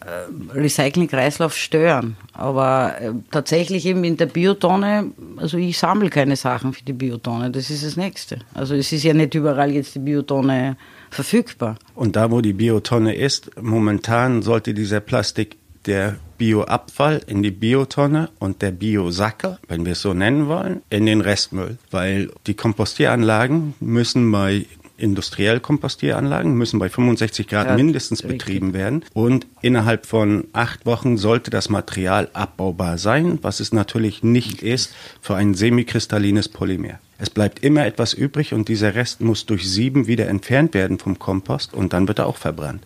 äh, 0.07 0.55
Recycling-Kreislauf 0.57 1.57
stören. 1.57 2.17
Aber 2.33 2.95
äh, 3.01 3.11
tatsächlich 3.33 3.87
eben 3.87 4.05
in 4.05 4.17
der 4.17 4.27
Biotonne, 4.27 5.11
also 5.37 5.57
ich 5.57 5.79
sammle 5.79 6.11
keine 6.11 6.37
Sachen 6.37 6.73
für 6.73 6.85
die 6.85 6.93
Biotonne, 6.93 7.51
das 7.51 7.71
ist 7.71 7.85
das 7.85 7.97
Nächste. 7.97 8.39
Also 8.55 8.75
es 8.75 8.93
ist 8.93 9.03
ja 9.03 9.15
nicht 9.15 9.35
überall 9.35 9.73
jetzt 9.73 9.97
die 9.97 10.01
Biotonne 10.01 10.77
verfügbar. 11.17 11.77
Und 11.95 12.15
da, 12.17 12.31
wo 12.31 12.41
die 12.41 12.53
Biotonne 12.53 13.15
ist, 13.15 13.51
momentan 13.61 14.43
sollte 14.43 14.75
dieser 14.75 15.01
Plastik 15.01 15.57
der 15.87 16.17
Bioabfall 16.39 17.23
in 17.27 17.43
die 17.43 17.51
Biotonne 17.51 18.29
und 18.39 18.61
der 18.63 18.73
Biosackel, 18.73 19.59
wenn 19.69 19.85
wir 19.85 19.93
es 19.93 20.03
so 20.03 20.15
nennen 20.15 20.49
wollen, 20.49 20.83
in 20.91 21.07
den 21.07 21.21
Restmüll. 21.21 21.79
Weil 21.91 22.31
die 22.47 22.55
Kompostieranlagen 22.55 23.75
müssen 23.81 24.31
bei 24.31 24.67
industriell 24.99 25.61
Kompostieranlagen 25.61 26.55
müssen 26.55 26.79
bei 26.79 26.89
65 26.89 27.49
Grad 27.49 27.67
Ja, 27.67 27.75
mindestens 27.75 28.23
richtig. 28.23 28.39
betrieben 28.39 28.73
werden 28.73 29.05
und 29.13 29.47
innerhalb 29.61 30.07
von 30.07 30.45
acht 30.55 30.87
Wochen 30.87 31.19
sollte 31.19 31.51
das 31.51 31.69
Material 31.69 32.31
abbaubar 32.33 32.97
sein, 32.97 33.39
was 33.43 33.61
es 33.61 33.73
natürlich 33.73 34.23
nicht 34.23 34.63
ist 34.63 34.95
für 35.21 35.37
ein 35.37 35.53
semikristallines 35.53 36.49
Polymer. 36.49 36.99
Es 37.19 37.31
bleibt 37.31 37.61
immer 37.65 37.87
etwas 37.87 38.13
übrig 38.13 38.53
und 38.53 38.69
dieser 38.69 38.95
Rest 38.95 39.21
muss 39.23 39.47
durch 39.47 39.69
Sieben 39.71 40.07
wieder 40.07 40.29
entfernt 40.29 40.75
werden 40.75 40.99
vom 40.99 41.19
Kompost 41.19 41.73
und 41.73 41.93
dann 41.93 42.09
wird 42.09 42.19
er 42.19 42.27
auch 42.27 42.37
verbrannt. 42.37 42.83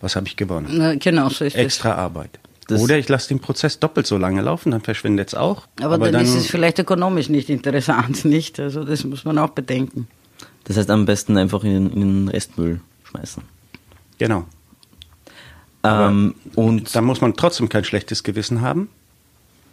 Was 0.00 0.14
habe 0.16 0.26
ich 0.28 0.36
gewonnen? 0.36 0.68
Na, 0.70 0.94
genau, 0.94 1.28
so 1.28 1.44
ist. 1.44 1.56
Extra 1.56 1.94
Arbeit. 1.94 2.38
Das- 2.68 2.80
Oder 2.80 2.98
ich 2.98 3.08
lasse 3.08 3.28
den 3.28 3.40
Prozess 3.40 3.78
doppelt 3.78 4.06
so 4.06 4.16
lange 4.16 4.40
laufen, 4.42 4.70
dann 4.70 4.80
verschwindet 4.80 5.28
es 5.28 5.34
auch. 5.34 5.66
Aber, 5.82 6.10
dann, 6.10 6.24
ist 6.24 6.34
es 6.34 6.46
vielleicht 6.46 6.78
ökonomisch 6.78 7.28
nicht 7.28 7.50
interessant, 7.50 8.24
nicht? 8.24 8.60
Also 8.60 8.84
das 8.84 9.04
muss 9.04 9.24
man 9.24 9.38
auch 9.38 9.50
bedenken. 9.50 10.06
Das 10.64 10.76
heißt 10.76 10.88
am 10.90 11.04
besten 11.04 11.36
einfach 11.36 11.62
in, 11.64 11.90
in 11.92 12.00
den 12.00 12.28
Restmüll 12.28 12.80
schmeißen. 13.04 13.42
Genau. 14.18 14.44
Ähm, 15.82 16.34
und 16.54 16.94
Da 16.94 17.02
muss 17.02 17.20
man 17.20 17.34
trotzdem 17.34 17.68
kein 17.68 17.84
schlechtes 17.84 18.22
Gewissen 18.22 18.60
haben, 18.62 18.88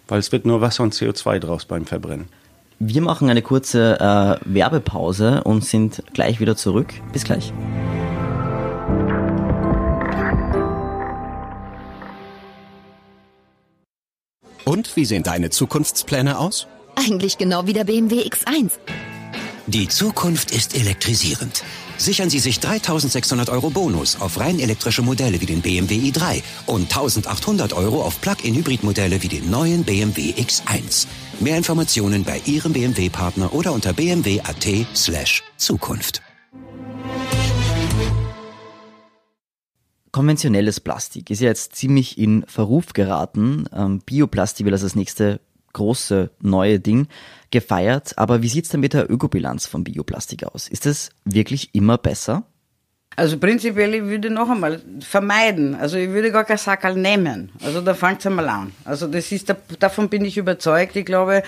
weil 0.08 0.20
es 0.20 0.32
wird 0.32 0.46
nur 0.46 0.60
Wasser 0.60 0.84
und 0.84 0.94
CO2 0.94 1.40
draus 1.40 1.66
beim 1.66 1.86
Verbrennen. 1.86 2.28
Wir 2.84 3.04
machen 3.04 3.30
eine 3.30 3.44
kurze 3.44 4.00
äh, 4.00 4.44
Werbepause 4.44 5.44
und 5.44 5.64
sind 5.64 6.02
gleich 6.14 6.40
wieder 6.40 6.56
zurück. 6.56 6.92
Bis 7.14 7.24
gleich. 7.24 7.54
Und 14.66 14.96
wie 14.96 15.06
sehen 15.06 15.22
deine 15.22 15.52
Zukunftspläne 15.52 16.40
aus? 16.40 16.66
Eigentlich 16.96 17.38
genau 17.38 17.68
wie 17.68 17.74
der 17.74 17.84
BMW 17.84 18.24
X1. 18.24 18.72
Die 19.68 19.88
Zukunft 19.88 20.50
ist 20.50 20.76
elektrisierend. 20.76 21.64
Sichern 21.98 22.32
Sie 22.32 22.40
sich 22.40 22.60
3600 22.62 23.52
Euro 23.52 23.70
Bonus 23.70 24.20
auf 24.20 24.40
rein 24.40 24.60
elektrische 24.60 25.04
Modelle 25.04 25.40
wie 25.40 25.46
den 25.46 25.62
BMW 25.62 25.98
i3 26.10 26.42
und 26.66 26.86
1800 26.86 27.74
Euro 27.74 28.02
auf 28.02 28.20
Plug-in-Hybrid-Modelle 28.22 29.22
wie 29.22 29.28
den 29.28 29.52
neuen 29.52 29.84
BMW 29.84 30.32
X1. 30.32 31.06
Mehr 31.42 31.58
Informationen 31.58 32.24
bei 32.24 32.40
Ihrem 32.46 32.72
BMW-Partner 32.74 33.56
oder 33.56 33.74
unter 33.74 33.94
bmw.at 33.94 34.68
slash 34.96 35.42
Zukunft. 35.58 36.22
Konventionelles 40.12 40.80
Plastik 40.80 41.32
ist 41.32 41.42
ja 41.42 41.48
jetzt 41.48 41.76
ziemlich 41.76 42.20
in 42.20 42.46
Verruf 42.46 42.94
geraten. 42.94 43.66
Ähm, 43.74 44.02
Bioplastik 44.06 44.66
wird 44.66 44.74
als 44.74 44.84
das 44.84 44.96
nächste 44.96 45.40
große 45.74 46.30
neue 46.42 46.80
Ding 46.80 47.08
gefeiert. 47.50 48.20
Aber 48.20 48.44
wie 48.44 48.50
sieht's 48.50 48.70
denn 48.70 48.82
mit 48.82 48.94
der 48.94 49.10
Ökobilanz 49.10 49.66
von 49.66 49.84
Bioplastik 49.84 50.44
aus? 50.44 50.68
Ist 50.68 50.86
es 50.86 51.10
wirklich 51.26 51.74
immer 51.74 51.98
besser? 51.98 52.44
Also 53.18 53.38
prinzipiell, 53.38 53.94
ich 53.94 54.04
würde 54.04 54.30
noch 54.30 54.50
einmal 54.50 54.80
vermeiden. 55.02 55.76
Also 55.76 55.98
ich 55.98 56.10
würde 56.10 56.32
gar 56.32 56.46
kein 56.46 56.58
Sackerl 56.58 56.96
nehmen. 56.96 57.52
Also 57.64 57.82
da 57.82 57.94
fängt 57.94 58.22
es 58.22 58.28
einmal 58.28 58.48
an. 58.48 58.72
Also 58.86 59.08
das 59.08 59.32
ist, 59.34 59.54
davon 59.80 60.08
bin 60.08 60.24
ich 60.24 60.38
überzeugt. 60.38 60.96
Ich 60.96 61.06
glaube, 61.06 61.44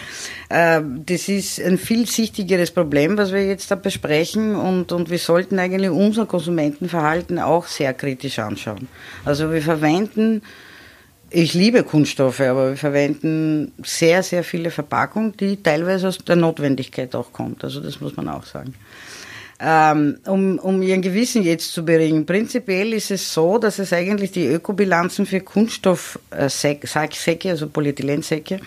äh, 0.50 0.82
das 1.06 1.30
ist 1.30 1.62
ein 1.62 1.78
vielsichtigeres 1.78 2.72
Problem, 2.72 3.18
was 3.18 3.32
wir 3.32 3.48
jetzt 3.48 3.72
da 3.72 3.76
besprechen. 3.76 4.56
Und, 4.56 4.92
und 4.92 5.10
wir 5.10 5.20
sollten 5.20 5.58
eigentlich 5.58 5.90
unser 5.90 6.26
Konsumentenverhalten 6.26 7.40
auch 7.40 7.66
sehr 7.66 7.94
kritisch 7.94 8.40
anschauen. 8.40 8.90
Also 9.24 9.52
wir 9.52 9.62
verwenden 9.62 10.42
ich 11.36 11.56
liebe 11.56 11.84
Kunststoffe, 11.84 12.42
aber 12.42 12.70
wir 12.70 12.78
verwenden 12.78 13.72
sehr, 13.84 14.22
sehr 14.22 14.44
viele 14.44 14.70
Verpackungen, 14.70 15.36
die 15.36 15.64
teilweise 15.64 16.10
aus 16.10 16.20
der 16.20 16.36
Notwendigkeit 16.36 17.16
auch 17.16 17.34
kommt. 17.34 17.64
Also 17.64 17.80
das 17.80 18.00
muss 18.00 18.16
man 18.16 18.30
auch 18.30 18.46
sagen. 18.46 18.76
Ähm, 19.60 20.18
um, 20.26 20.58
um 20.60 20.82
Ihren 20.82 21.02
Gewissen 21.02 21.44
jetzt 21.44 21.72
zu 21.72 21.86
beruhigen. 21.86 22.26
Prinzipiell 22.26 22.94
ist 22.94 23.12
es 23.12 23.34
so, 23.34 23.60
dass 23.60 23.80
es 23.80 23.94
eigentlich 23.94 24.32
die 24.32 24.48
Ökobilanzen 24.48 25.26
für 25.26 25.42
Kunststoffsäcke, 25.42 27.50
also 27.50 27.68
Polyethylensäcke, 27.68 28.60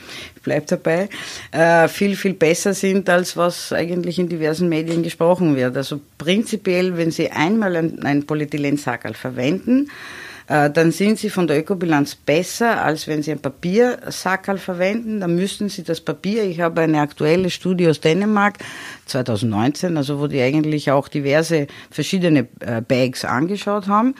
bleibt 0.42 0.72
dabei, 0.72 1.08
äh, 1.50 1.88
viel, 1.88 2.16
viel 2.16 2.34
besser 2.34 2.72
sind, 2.72 3.08
als 3.08 3.36
was 3.36 3.72
eigentlich 3.72 4.18
in 4.18 4.28
diversen 4.28 4.68
Medien 4.68 5.02
gesprochen 5.02 5.56
wird. 5.56 5.76
Also 5.76 6.00
prinzipiell, 6.18 6.96
wenn 6.96 7.10
Sie 7.10 7.30
einmal 7.30 7.76
ein, 7.76 8.04
ein 8.04 8.24
Polyethylensackerl 8.24 9.14
verwenden, 9.14 9.88
äh, 9.88 10.26
dann 10.46 10.92
sind 10.92 11.18
sie 11.18 11.30
von 11.30 11.46
der 11.46 11.58
Ökobilanz 11.58 12.14
besser, 12.14 12.82
als 12.82 13.08
wenn 13.08 13.22
sie 13.22 13.32
ein 13.32 13.40
Papiersackerl 13.40 14.58
verwenden. 14.58 15.20
Dann 15.20 15.34
müssten 15.34 15.68
sie 15.68 15.82
das 15.82 16.00
Papier, 16.00 16.44
ich 16.44 16.60
habe 16.60 16.82
eine 16.82 17.00
aktuelle 17.00 17.50
Studie 17.50 17.88
aus 17.88 18.00
Dänemark, 18.00 18.58
2019, 19.06 19.96
also 19.96 20.20
wo 20.20 20.26
die 20.26 20.40
eigentlich 20.40 20.90
auch 20.90 21.08
diverse 21.08 21.66
verschiedene 21.90 22.46
äh, 22.60 22.80
Bags 22.80 23.24
angeschaut 23.24 23.88
haben. 23.88 24.14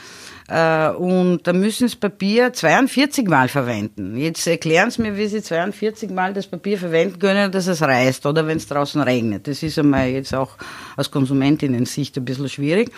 Äh, 0.49 0.91
und 0.91 1.47
da 1.47 1.53
müssen 1.53 1.89
sie 1.89 1.97
Papier 1.97 2.53
42 2.53 3.27
Mal 3.29 3.49
verwenden. 3.49 4.17
Jetzt 4.17 4.47
erklären 4.47 4.91
Sie 4.91 5.03
mir, 5.03 5.17
wie 5.17 5.27
Sie 5.27 5.43
42 5.43 6.11
Mal 6.11 6.35
das 6.35 6.47
Papier 6.47 6.79
verwenden 6.79 7.19
können, 7.19 7.51
dass 7.51 7.67
es 7.67 7.83
reißt 7.83 8.27
oder 8.27 8.47
wenn 8.47 8.59
es 8.59 8.69
draußen 8.69 9.01
regnet. 9.01 9.49
Das 9.49 9.63
ist 9.63 9.79
einmal 9.79 10.09
jetzt 10.09 10.35
auch 10.35 10.57
aus 10.97 11.11
Konsumentinnen-Sicht 11.11 12.17
ein 12.17 12.25
bisschen 12.25 12.49
schwierig. 12.49 12.93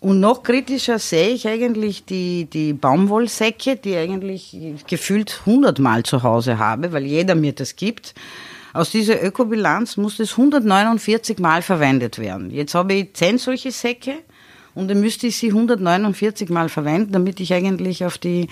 Und 0.00 0.20
noch 0.20 0.44
kritischer 0.44 0.98
sehe 0.98 1.30
ich 1.30 1.48
eigentlich 1.48 2.04
die, 2.04 2.44
die 2.44 2.72
Baumwollsäcke, 2.72 3.76
die 3.76 3.96
eigentlich 3.96 4.56
gefühlt 4.86 5.40
100 5.44 5.80
Mal 5.80 6.04
zu 6.04 6.22
Hause 6.22 6.58
habe, 6.58 6.92
weil 6.92 7.04
jeder 7.04 7.34
mir 7.34 7.52
das 7.52 7.74
gibt. 7.74 8.14
Aus 8.72 8.90
dieser 8.90 9.22
Ökobilanz 9.22 9.96
muss 9.96 10.18
das 10.18 10.32
149 10.32 11.38
Mal 11.40 11.62
verwendet 11.62 12.18
werden. 12.18 12.50
Jetzt 12.50 12.74
habe 12.74 12.94
ich 12.94 13.14
10 13.14 13.38
solche 13.38 13.72
Säcke 13.72 14.14
und 14.74 14.86
dann 14.86 15.00
müsste 15.00 15.26
ich 15.26 15.36
sie 15.36 15.48
149 15.48 16.48
Mal 16.50 16.68
verwenden, 16.68 17.10
damit 17.10 17.40
ich 17.40 17.52
eigentlich 17.52 18.04
auf, 18.04 18.18
die, 18.18 18.46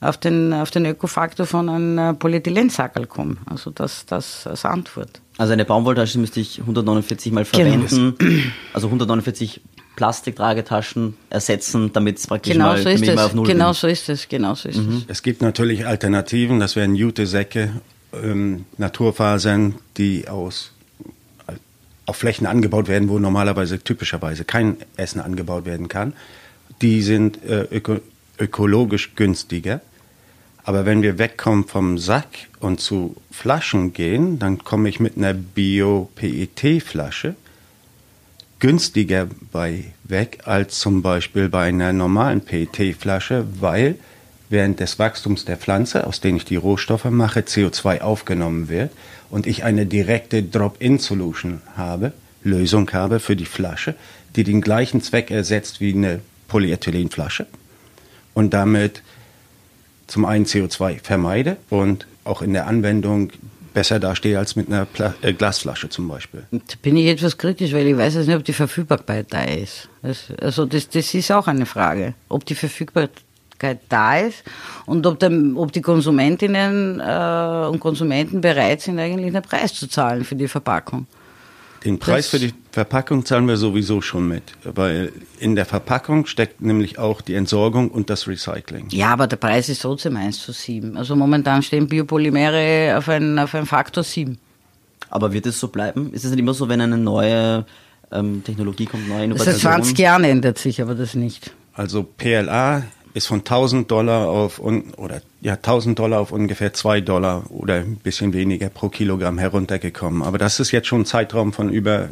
auf 0.00 0.16
den, 0.16 0.52
auf 0.52 0.70
den 0.70 0.86
Ökofaktor 0.86 1.46
von 1.46 1.68
einem 1.68 2.16
Polyethylensackerl 2.16 3.06
komme. 3.06 3.38
Also 3.46 3.72
das, 3.72 4.06
das 4.06 4.46
als 4.46 4.64
Antwort. 4.64 5.20
Also 5.38 5.54
eine 5.54 5.64
Baumwolltasche 5.64 6.20
müsste 6.20 6.38
ich 6.38 6.60
149 6.60 7.32
Mal 7.32 7.44
genau. 7.44 7.64
verwenden. 7.64 8.14
Genau. 8.16 8.42
Also 8.72 8.86
149 8.86 9.60
Plastiktragetaschen 9.96 11.16
ersetzen, 11.30 11.92
damit 11.92 12.18
es 12.18 12.26
praktisch 12.26 12.52
genau 12.52 12.66
mal, 12.66 12.82
so 12.82 12.88
ist 12.88 13.06
mal 13.06 13.18
auf 13.18 13.34
Null 13.34 13.46
Genau 13.46 13.68
bin. 13.68 13.74
so 13.74 13.86
ist 13.86 14.08
es, 14.08 14.28
genau 14.28 14.54
so 14.54 14.68
ist 14.68 14.78
mhm. 14.78 15.04
es. 15.08 15.18
Es 15.18 15.22
gibt 15.22 15.42
natürlich 15.42 15.86
Alternativen, 15.86 16.60
das 16.60 16.76
wären 16.76 16.94
Jute-Säcke, 16.94 17.80
ähm, 18.22 18.64
Naturfasern, 18.78 19.76
die 19.96 20.28
aus 20.28 20.72
auf 22.06 22.16
Flächen 22.16 22.46
angebaut 22.46 22.88
werden, 22.88 23.08
wo 23.08 23.18
normalerweise 23.18 23.78
typischerweise 23.78 24.44
kein 24.44 24.76
Essen 24.96 25.20
angebaut 25.20 25.64
werden 25.64 25.88
kann. 25.88 26.12
Die 26.82 27.02
sind 27.02 27.42
äh, 27.44 27.66
öko 27.70 28.00
ökologisch 28.38 29.14
günstiger. 29.14 29.80
Aber 30.64 30.86
wenn 30.86 31.02
wir 31.02 31.18
wegkommen 31.18 31.66
vom 31.66 31.98
Sack 31.98 32.26
und 32.58 32.80
zu 32.80 33.14
Flaschen 33.30 33.92
gehen, 33.92 34.40
dann 34.40 34.58
komme 34.58 34.88
ich 34.88 34.98
mit 34.98 35.16
einer 35.16 35.34
Bio-PET-Flasche 35.34 37.36
günstiger 38.64 39.28
bei 39.52 39.84
weg 40.04 40.38
als 40.46 40.78
zum 40.78 41.02
Beispiel 41.02 41.50
bei 41.50 41.64
einer 41.64 41.92
normalen 41.92 42.40
PET-Flasche, 42.40 43.44
weil 43.60 43.96
während 44.48 44.80
des 44.80 44.98
Wachstums 44.98 45.44
der 45.44 45.58
Pflanze, 45.58 46.06
aus 46.06 46.22
denen 46.22 46.38
ich 46.38 46.46
die 46.46 46.56
Rohstoffe 46.56 47.04
mache, 47.04 47.40
CO2 47.40 48.00
aufgenommen 48.00 48.70
wird 48.70 48.90
und 49.28 49.46
ich 49.46 49.64
eine 49.64 49.84
direkte 49.84 50.42
Drop-in-Solution 50.42 51.60
habe, 51.76 52.14
Lösung 52.42 52.90
habe 52.90 53.20
für 53.20 53.36
die 53.36 53.44
Flasche, 53.44 53.96
die 54.34 54.44
den 54.44 54.62
gleichen 54.62 55.02
Zweck 55.02 55.30
ersetzt 55.30 55.82
wie 55.82 55.92
eine 55.92 56.20
Polyethylenflasche 56.48 57.46
und 58.32 58.54
damit 58.54 59.02
zum 60.06 60.24
einen 60.24 60.46
CO2 60.46 61.00
vermeide 61.02 61.58
und 61.68 62.06
auch 62.24 62.40
in 62.40 62.54
der 62.54 62.66
Anwendung 62.66 63.30
besser 63.74 63.98
dastehe 63.98 64.38
als 64.38 64.56
mit 64.56 64.68
einer 64.68 64.86
Pla 64.86 65.14
äh, 65.20 65.32
Glasflasche 65.32 65.88
zum 65.88 66.08
Beispiel. 66.08 66.44
Da 66.50 66.58
bin 66.80 66.96
ich 66.96 67.06
etwas 67.06 67.36
kritisch, 67.36 67.72
weil 67.72 67.86
ich 67.86 67.96
weiß 67.96 68.14
nicht, 68.14 68.34
ob 68.34 68.44
die 68.44 68.52
Verfügbarkeit 68.52 69.26
da 69.30 69.44
ist. 69.44 69.88
Das, 70.02 70.32
also 70.40 70.64
das, 70.64 70.88
das 70.88 71.12
ist 71.12 71.30
auch 71.30 71.46
eine 71.48 71.66
Frage, 71.66 72.14
ob 72.28 72.46
die 72.46 72.54
Verfügbarkeit 72.54 73.80
da 73.88 74.18
ist 74.18 74.44
und 74.86 75.06
ob, 75.06 75.18
der, 75.18 75.30
ob 75.56 75.72
die 75.72 75.82
Konsumentinnen 75.82 77.00
äh, 77.00 77.66
und 77.68 77.80
Konsumenten 77.80 78.40
bereit 78.40 78.80
sind, 78.80 78.98
eigentlich 78.98 79.34
einen 79.34 79.42
Preis 79.42 79.74
zu 79.74 79.88
zahlen 79.88 80.24
für 80.24 80.36
die 80.36 80.48
Verpackung. 80.48 81.06
Den 81.84 81.98
Preis 81.98 82.28
für 82.28 82.38
die 82.38 82.54
Verpackung 82.72 83.26
zahlen 83.26 83.46
wir 83.46 83.58
sowieso 83.58 84.00
schon 84.00 84.26
mit, 84.26 84.42
weil 84.64 85.12
in 85.38 85.54
der 85.54 85.66
Verpackung 85.66 86.24
steckt 86.24 86.62
nämlich 86.62 86.98
auch 86.98 87.20
die 87.20 87.34
Entsorgung 87.34 87.90
und 87.90 88.08
das 88.08 88.26
Recycling. 88.26 88.86
Ja, 88.90 89.12
aber 89.12 89.26
der 89.26 89.36
Preis 89.36 89.68
ist 89.68 89.82
trotzdem 89.82 90.16
1 90.16 90.40
zu 90.40 90.52
7. 90.52 90.96
Also 90.96 91.14
momentan 91.14 91.62
stehen 91.62 91.86
Biopolymere 91.86 92.96
auf 92.96 93.08
einen, 93.08 93.38
auf 93.38 93.54
einen 93.54 93.66
Faktor 93.66 94.02
7. 94.02 94.38
Aber 95.10 95.32
wird 95.32 95.46
es 95.46 95.60
so 95.60 95.68
bleiben? 95.68 96.12
Ist 96.12 96.24
es 96.24 96.30
nicht 96.30 96.40
immer 96.40 96.54
so, 96.54 96.68
wenn 96.68 96.80
eine 96.80 96.96
neue 96.96 97.66
ähm, 98.10 98.42
Technologie 98.42 98.86
kommt, 98.86 99.06
neue 99.06 99.24
Innovation? 99.24 99.54
Seit 99.54 99.60
20 99.60 99.98
Jahren 99.98 100.24
ändert 100.24 100.58
sich 100.58 100.80
aber 100.80 100.94
das 100.94 101.14
nicht. 101.14 101.52
Also 101.74 102.02
PLA 102.02 102.84
ist 103.14 103.28
von 103.28 103.40
1000 103.40 103.90
Dollar 103.90 104.28
auf 104.28 104.58
oder 104.58 105.22
ja 105.40 105.54
1000 105.54 105.98
Dollar 105.98 106.20
auf 106.20 106.32
ungefähr 106.32 106.74
2 106.74 107.00
Dollar 107.00 107.44
oder 107.50 107.76
ein 107.76 107.96
bisschen 107.96 108.32
weniger 108.32 108.68
pro 108.68 108.88
Kilogramm 108.88 109.38
heruntergekommen. 109.38 110.22
Aber 110.22 110.36
das 110.36 110.58
ist 110.58 110.72
jetzt 110.72 110.88
schon 110.88 111.02
ein 111.02 111.06
Zeitraum 111.06 111.52
von 111.52 111.70
über 111.70 112.08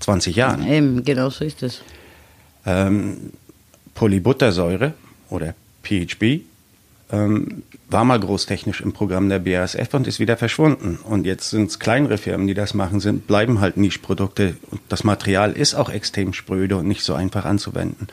20 0.00 0.34
Jahren. 0.34 0.66
Eben, 0.66 1.04
genau 1.04 1.28
so 1.28 1.44
ist 1.44 1.62
es. 1.62 1.82
Ähm, 2.64 3.32
Polybuttersäure 3.94 4.94
oder 5.28 5.54
PHB 5.82 6.40
ähm, 7.10 7.62
war 7.90 8.04
mal 8.04 8.18
großtechnisch 8.18 8.80
im 8.80 8.94
Programm 8.94 9.28
der 9.28 9.40
BASF 9.40 9.92
und 9.92 10.06
ist 10.06 10.18
wieder 10.18 10.38
verschwunden. 10.38 10.98
Und 11.04 11.26
jetzt 11.26 11.50
sind 11.50 11.70
es 11.70 11.78
kleinere 11.78 12.16
Firmen, 12.16 12.46
die 12.46 12.54
das 12.54 12.72
machen, 12.72 13.00
sind, 13.00 13.26
bleiben 13.26 13.60
halt 13.60 13.76
Nischprodukte. 13.76 14.56
Und 14.70 14.80
das 14.88 15.04
Material 15.04 15.52
ist 15.52 15.74
auch 15.74 15.90
extrem 15.90 16.32
spröde 16.32 16.76
und 16.76 16.88
nicht 16.88 17.02
so 17.02 17.12
einfach 17.12 17.44
anzuwenden 17.44 18.08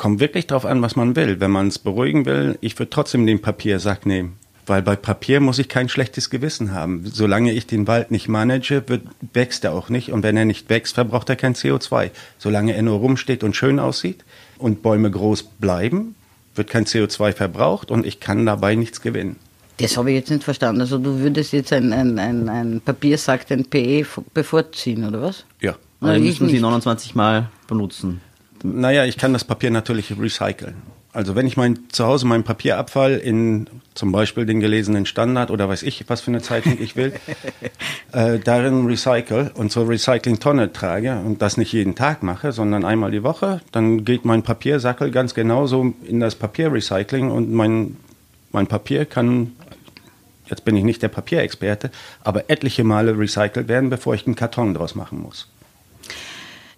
kommt 0.00 0.18
wirklich 0.18 0.46
darauf 0.46 0.64
an, 0.64 0.80
was 0.80 0.96
man 0.96 1.14
will. 1.14 1.40
Wenn 1.40 1.50
man 1.50 1.68
es 1.68 1.78
beruhigen 1.78 2.24
will, 2.24 2.56
ich 2.62 2.78
würde 2.78 2.88
trotzdem 2.88 3.26
den 3.26 3.42
Papiersack 3.42 4.06
nehmen. 4.06 4.38
Weil 4.64 4.80
bei 4.80 4.96
Papier 4.96 5.40
muss 5.40 5.58
ich 5.58 5.68
kein 5.68 5.90
schlechtes 5.90 6.30
Gewissen 6.30 6.72
haben. 6.72 7.02
Solange 7.04 7.52
ich 7.52 7.66
den 7.66 7.86
Wald 7.86 8.10
nicht 8.10 8.26
manage, 8.26 8.82
wird, 8.86 9.02
wächst 9.34 9.62
er 9.64 9.74
auch 9.74 9.90
nicht. 9.90 10.10
Und 10.10 10.22
wenn 10.22 10.38
er 10.38 10.46
nicht 10.46 10.70
wächst, 10.70 10.94
verbraucht 10.94 11.28
er 11.28 11.36
kein 11.36 11.54
CO2. 11.54 12.12
Solange 12.38 12.74
er 12.74 12.82
nur 12.82 12.98
rumsteht 12.98 13.44
und 13.44 13.54
schön 13.54 13.78
aussieht 13.78 14.24
und 14.56 14.82
Bäume 14.82 15.10
groß 15.10 15.42
bleiben, 15.42 16.14
wird 16.54 16.70
kein 16.70 16.86
CO2 16.86 17.34
verbraucht 17.34 17.90
und 17.90 18.06
ich 18.06 18.20
kann 18.20 18.46
dabei 18.46 18.76
nichts 18.76 19.02
gewinnen. 19.02 19.36
Das 19.76 19.98
habe 19.98 20.12
ich 20.12 20.16
jetzt 20.16 20.30
nicht 20.30 20.44
verstanden. 20.44 20.80
Also 20.80 20.96
du 20.96 21.18
würdest 21.18 21.52
jetzt 21.52 21.74
ein, 21.74 21.92
ein, 21.92 22.18
ein, 22.18 22.48
ein 22.48 22.80
Papiersack, 22.80 23.46
den 23.48 23.66
PE 23.66 24.06
bevorziehen, 24.32 25.04
oder 25.04 25.20
was? 25.20 25.44
Ja. 25.60 25.76
Oder 26.00 26.18
müssen 26.18 26.48
Sie 26.48 26.58
29 26.58 27.14
Mal 27.14 27.50
benutzen. 27.68 28.22
Naja, 28.62 29.04
ich 29.04 29.16
kann 29.16 29.32
das 29.32 29.44
Papier 29.44 29.70
natürlich 29.70 30.18
recyceln. 30.18 30.82
Also 31.12 31.34
wenn 31.34 31.46
ich 31.46 31.56
mein, 31.56 31.90
zu 31.90 32.06
Hause 32.06 32.26
meinen 32.26 32.44
Papierabfall 32.44 33.16
in 33.16 33.66
zum 33.94 34.12
Beispiel 34.12 34.46
den 34.46 34.60
gelesenen 34.60 35.06
Standard 35.06 35.50
oder 35.50 35.68
weiß 35.68 35.82
ich, 35.82 36.08
was 36.08 36.20
für 36.20 36.30
eine 36.30 36.40
Zeitung 36.40 36.76
ich 36.80 36.94
will, 36.94 37.12
äh, 38.12 38.38
darin 38.38 38.86
recycle 38.86 39.50
und 39.54 39.72
zur 39.72 39.88
Recycling-Tonne 39.88 40.72
trage 40.72 41.18
und 41.18 41.42
das 41.42 41.56
nicht 41.56 41.72
jeden 41.72 41.96
Tag 41.96 42.22
mache, 42.22 42.52
sondern 42.52 42.84
einmal 42.84 43.10
die 43.10 43.24
Woche, 43.24 43.60
dann 43.72 44.04
geht 44.04 44.24
mein 44.24 44.44
Papiersackel 44.44 45.10
ganz 45.10 45.34
genauso 45.34 45.94
in 46.06 46.20
das 46.20 46.36
Papierrecycling 46.36 47.28
und 47.32 47.52
mein, 47.52 47.96
mein 48.52 48.68
Papier 48.68 49.04
kann, 49.04 49.52
jetzt 50.48 50.64
bin 50.64 50.76
ich 50.76 50.84
nicht 50.84 51.02
der 51.02 51.08
Papierexperte, 51.08 51.90
aber 52.22 52.48
etliche 52.50 52.84
Male 52.84 53.18
recycelt 53.18 53.66
werden, 53.66 53.90
bevor 53.90 54.14
ich 54.14 54.26
einen 54.26 54.36
Karton 54.36 54.74
draus 54.74 54.94
machen 54.94 55.20
muss. 55.20 55.48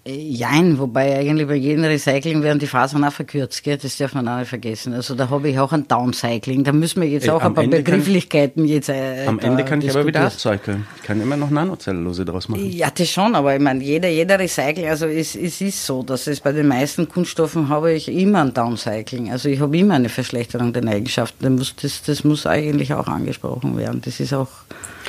Jein, 0.04 0.80
wobei 0.80 1.16
eigentlich 1.16 1.46
bei 1.46 1.54
jedem 1.54 1.84
Recycling 1.84 2.42
werden 2.42 2.58
die 2.58 2.66
Fasern 2.66 3.04
auch 3.04 3.12
verkürzt, 3.12 3.62
gell? 3.62 3.78
das 3.78 3.96
darf 3.98 4.14
man 4.14 4.26
auch 4.26 4.38
nicht 4.38 4.48
vergessen. 4.48 4.94
Also 4.94 5.14
da 5.14 5.30
habe 5.30 5.48
ich 5.48 5.56
auch 5.60 5.70
ein 5.70 5.86
Downcycling, 5.86 6.64
da 6.64 6.72
müssen 6.72 7.00
wir 7.00 7.08
jetzt 7.08 7.30
auch 7.30 7.40
am 7.40 7.52
ein 7.52 7.54
paar 7.54 7.62
Ende 7.62 7.76
Begrifflichkeiten 7.76 8.64
kann, 8.64 8.68
jetzt 8.72 8.88
äh, 8.88 9.26
Am 9.26 9.38
Ende 9.38 9.64
kann 9.64 9.80
ich 9.80 9.90
aber 9.90 10.04
wieder 10.04 10.26
upcyclen. 10.26 10.88
Ich 10.96 11.02
kann 11.04 11.20
immer 11.20 11.36
noch 11.36 11.50
Nanozellulose 11.50 12.24
draus 12.24 12.48
machen. 12.48 12.68
Ja, 12.68 12.90
das 12.90 13.10
schon, 13.10 13.36
aber 13.36 13.54
ich 13.54 13.62
meine, 13.62 13.84
jeder, 13.84 14.08
jeder 14.08 14.40
Recycling, 14.40 14.88
also 14.88 15.06
es, 15.06 15.36
es 15.36 15.60
ist 15.60 15.86
so, 15.86 16.02
dass 16.02 16.26
es 16.26 16.40
bei 16.40 16.50
den 16.50 16.66
meisten 16.66 17.08
Kunststoffen 17.08 17.68
habe 17.68 17.92
ich 17.92 18.08
immer 18.08 18.40
ein 18.40 18.52
Downcycling. 18.52 19.30
Also 19.30 19.50
ich 19.50 19.60
habe 19.60 19.78
immer 19.78 19.94
eine 19.94 20.08
Verschlechterung 20.08 20.72
der 20.72 20.84
Eigenschaften. 20.84 21.44
Das 21.44 21.52
muss, 21.52 21.76
das, 21.76 22.02
das 22.02 22.24
muss 22.24 22.44
eigentlich 22.46 22.92
auch 22.92 23.06
angesprochen 23.06 23.76
werden. 23.76 24.02
Das 24.04 24.18
ist 24.18 24.34
auch 24.34 24.48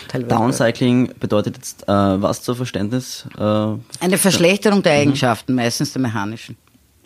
teilweise. 0.08 0.36
Downcycling 0.36 1.14
bedeutet 1.20 1.58
jetzt 1.58 1.84
äh, 1.84 1.88
was 1.88 2.44
zur 2.44 2.56
Verständnis? 2.56 3.26
Äh, 3.38 3.42
Eine 3.42 4.18
Verschlechterung 4.18 4.83
der. 4.86 4.94
Eigenschaften, 4.94 5.54
mhm. 5.54 5.58
meistens 5.58 5.94
der 5.94 6.02
mechanischen. 6.02 6.58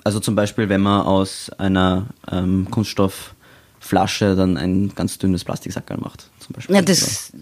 Also 0.04 0.20
zum 0.20 0.36
Beispiel, 0.36 0.70
wenn 0.70 0.82
man 0.82 1.02
aus 1.02 1.50
einer 1.58 2.08
ähm, 2.32 2.68
Kunststoffflasche 2.72 4.36
dann 4.36 4.58
ein 4.58 4.94
ganz 4.96 5.18
dünnes 5.18 5.44
Plastiksackerl 5.44 5.98
macht. 5.98 6.30
Zum 6.40 6.54
Beispiel. 6.54 6.76
Ja, 6.76 6.82
das 6.82 7.34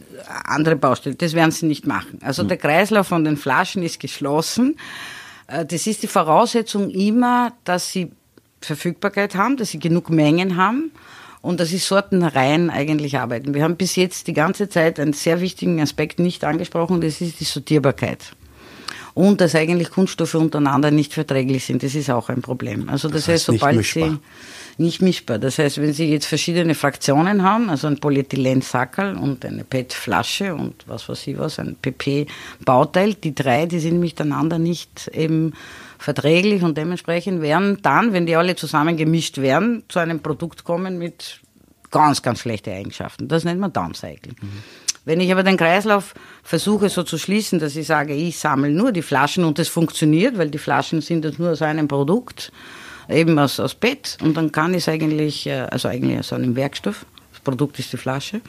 andere 0.45 0.75
Baustelle, 0.75 1.15
das 1.15 1.33
werden 1.33 1.51
sie 1.51 1.67
nicht 1.67 1.85
machen. 1.85 2.19
Also 2.23 2.43
mhm. 2.43 2.47
der 2.47 2.57
Kreislauf 2.57 3.07
von 3.07 3.23
den 3.23 3.37
Flaschen 3.37 3.83
ist 3.83 3.99
geschlossen. 3.99 4.77
Äh, 5.47 5.65
das 5.65 5.85
ist 5.85 6.03
die 6.03 6.07
Voraussetzung 6.07 6.89
immer, 6.89 7.53
dass 7.63 7.91
sie 7.91 8.11
Verfügbarkeit 8.61 9.35
haben, 9.35 9.57
dass 9.57 9.69
sie 9.69 9.79
genug 9.79 10.09
Mengen 10.09 10.57
haben 10.57 10.91
und 11.41 11.59
dass 11.59 11.69
sie 11.69 11.77
sortenrein 11.77 12.69
eigentlich 12.69 13.17
arbeiten. 13.19 13.53
Wir 13.53 13.63
haben 13.63 13.77
bis 13.77 13.95
jetzt 13.95 14.27
die 14.27 14.33
ganze 14.33 14.67
Zeit 14.69 14.99
einen 14.99 15.13
sehr 15.13 15.39
wichtigen 15.41 15.79
Aspekt 15.79 16.19
nicht 16.19 16.43
angesprochen, 16.43 17.01
das 17.01 17.21
ist 17.21 17.39
die 17.39 17.45
Sortierbarkeit. 17.45 18.35
Und 19.15 19.39
dass 19.39 19.55
eigentlich 19.55 19.91
Kunststoffe 19.91 20.35
untereinander 20.35 20.91
nicht 20.91 21.13
verträglich 21.13 21.65
sind, 21.65 21.81
das 21.83 21.95
ist 21.95 22.09
auch 22.09 22.27
ein 22.27 22.41
Problem. 22.41 22.89
Also 22.89 23.07
das, 23.07 23.25
das 23.25 23.27
heißt, 23.29 23.47
heißt 23.47 23.59
sobald 23.59 23.85
sie 23.85 24.19
nicht 24.77 25.01
mischbar. 25.01 25.39
Das 25.39 25.57
heißt, 25.57 25.81
wenn 25.81 25.93
Sie 25.93 26.11
jetzt 26.11 26.25
verschiedene 26.25 26.75
Fraktionen 26.75 27.41
haben, 27.43 27.69
also 27.69 27.87
ein 27.87 27.97
Polyethylen-Sackerl 27.97 29.15
und 29.15 29.45
eine 29.45 29.63
PET-Flasche 29.63 30.53
und 30.53 30.83
was 30.87 31.07
weiß 31.07 31.27
ich 31.27 31.37
was, 31.37 31.59
ein 31.59 31.77
PP-Bauteil, 31.81 33.13
die 33.13 33.33
drei, 33.33 33.65
die 33.67 33.79
sind 33.79 34.01
miteinander 34.01 34.59
nicht 34.59 35.09
eben 35.13 35.53
verträglich 35.97 36.61
und 36.63 36.77
dementsprechend 36.77 37.41
werden 37.41 37.79
dann, 37.83 38.11
wenn 38.11 38.25
die 38.25 38.35
alle 38.35 38.57
zusammen 38.57 38.97
gemischt 38.97 39.37
werden, 39.37 39.83
zu 39.87 39.99
einem 39.99 40.19
Produkt 40.19 40.65
kommen 40.65 40.97
mit 40.97 41.39
ganz, 41.89 42.21
ganz 42.21 42.39
schlechten 42.39 42.71
Eigenschaften. 42.71 43.29
Das 43.29 43.45
nennt 43.45 43.61
man 43.61 43.71
Downcycling. 43.71 44.35
Mhm. 44.41 44.63
Wenn 45.05 45.19
ich 45.19 45.31
aber 45.31 45.43
den 45.43 45.57
Kreislauf 45.57 46.15
versuche 46.43 46.89
so 46.89 47.03
zu 47.03 47.17
schließen, 47.17 47.59
dass 47.59 47.75
ich 47.75 47.87
sage, 47.87 48.13
ich 48.13 48.39
sammle 48.39 48.71
nur 48.71 48.91
die 48.91 49.03
Flaschen 49.03 49.45
und 49.45 49.59
das 49.59 49.67
funktioniert, 49.67 50.37
weil 50.37 50.49
die 50.49 50.57
Flaschen 50.57 51.01
sind 51.01 51.23
jetzt 51.23 51.39
nur 51.39 51.51
aus 51.51 51.61
einem 51.61 51.87
Produkt, 51.87 52.51
eben 53.07 53.37
aus, 53.37 53.59
aus 53.59 53.75
PET 53.75 54.17
und 54.23 54.35
dann 54.35 54.51
kann 54.51 54.73
ich 54.73 54.79
es 54.79 54.89
eigentlich, 54.89 55.45
äh, 55.45 55.67
also 55.69 55.87
eigentlich 55.87 56.19
aus 56.19 56.33
einem 56.33 56.55
Werkstoff, 56.55 57.05
das 57.31 57.41
Produkt 57.41 57.77
ist 57.77 57.93
die 57.93 57.97
Flasche, 57.97 58.41